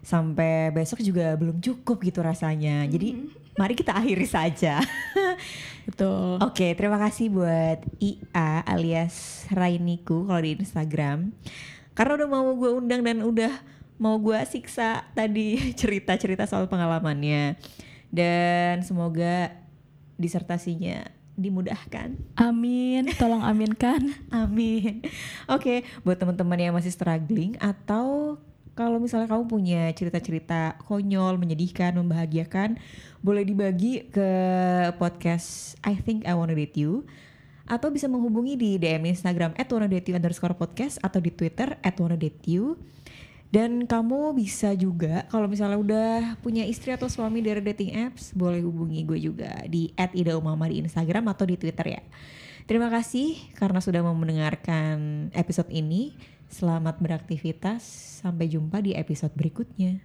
sampai 0.02 0.74
besok 0.74 1.02
juga 1.02 1.34
belum 1.38 1.62
cukup 1.62 2.02
gitu 2.06 2.22
rasanya. 2.22 2.86
Jadi 2.86 3.18
mari 3.58 3.74
kita 3.74 3.98
akhiri 3.98 4.26
saja. 4.30 4.82
betul 5.90 6.38
Oke, 6.42 6.74
terima 6.78 7.02
kasih 7.02 7.34
buat 7.34 7.82
IA 7.98 8.66
alias 8.66 9.46
Rainiku 9.50 10.30
kalau 10.30 10.42
di 10.42 10.58
Instagram. 10.58 11.34
Karena 11.98 12.22
udah 12.22 12.30
mau 12.30 12.50
gue 12.54 12.72
undang 12.74 13.02
dan 13.02 13.22
udah 13.22 13.54
mau 14.02 14.18
gue 14.18 14.38
siksa 14.50 15.06
tadi 15.14 15.58
cerita-cerita 15.80 16.50
soal 16.50 16.70
pengalamannya. 16.70 17.58
Dan 18.12 18.86
semoga 18.86 19.54
disertasinya 20.18 21.21
dimudahkan. 21.42 22.16
amin 22.38 23.10
tolong 23.18 23.42
aminkan 23.42 24.14
Amin. 24.32 25.04
Oke, 25.50 25.84
buat 26.06 26.16
teman-teman 26.16 26.60
yang 26.60 26.74
masih 26.78 26.94
struggling 26.94 27.58
atau 27.60 28.38
kalau 28.72 28.98
misalnya 28.98 29.28
kamu 29.28 29.46
punya 29.52 29.82
cerita-cerita 29.92 30.80
konyol, 30.88 31.36
menyedihkan, 31.36 31.92
membahagiakan, 32.00 32.80
boleh 33.20 33.44
dibagi 33.44 34.08
ke 34.08 34.30
podcast 34.96 35.76
I 35.84 36.00
Think 36.00 36.24
I 36.24 36.34
Wanna 36.34 36.56
Date 36.56 36.80
You 36.80 37.04
atau 37.72 37.88
bisa 37.88 38.12
menghubungi 38.12 38.60
di 38.60 38.76
DM 38.76 39.12
Instagram 39.16 39.56
at 39.56 39.72
wannadateyou 39.72 40.20
underscore 40.20 40.58
podcast 40.60 41.00
atau 41.00 41.24
di 41.24 41.32
Twitter 41.32 41.80
at 41.80 41.96
wannadateyou. 41.96 42.76
Dan 43.52 43.84
kamu 43.84 44.32
bisa 44.32 44.72
juga 44.80 45.28
kalau 45.28 45.52
misalnya 45.52 45.76
udah 45.76 46.40
punya 46.40 46.64
istri 46.64 46.96
atau 46.96 47.12
suami 47.12 47.44
dari 47.44 47.60
dating 47.60 47.92
apps, 48.08 48.32
boleh 48.32 48.64
hubungi 48.64 49.04
gue 49.04 49.20
juga 49.20 49.68
di 49.68 49.92
@idaumama 50.00 50.72
di 50.72 50.80
Instagram 50.80 51.28
atau 51.36 51.44
di 51.44 51.60
Twitter 51.60 52.00
ya. 52.00 52.04
Terima 52.64 52.88
kasih 52.88 53.36
karena 53.60 53.84
sudah 53.84 54.00
mau 54.00 54.16
mendengarkan 54.16 55.28
episode 55.36 55.68
ini. 55.68 56.16
Selamat 56.48 57.04
beraktivitas. 57.04 57.84
Sampai 58.24 58.48
jumpa 58.48 58.80
di 58.80 58.96
episode 58.96 59.36
berikutnya. 59.36 60.00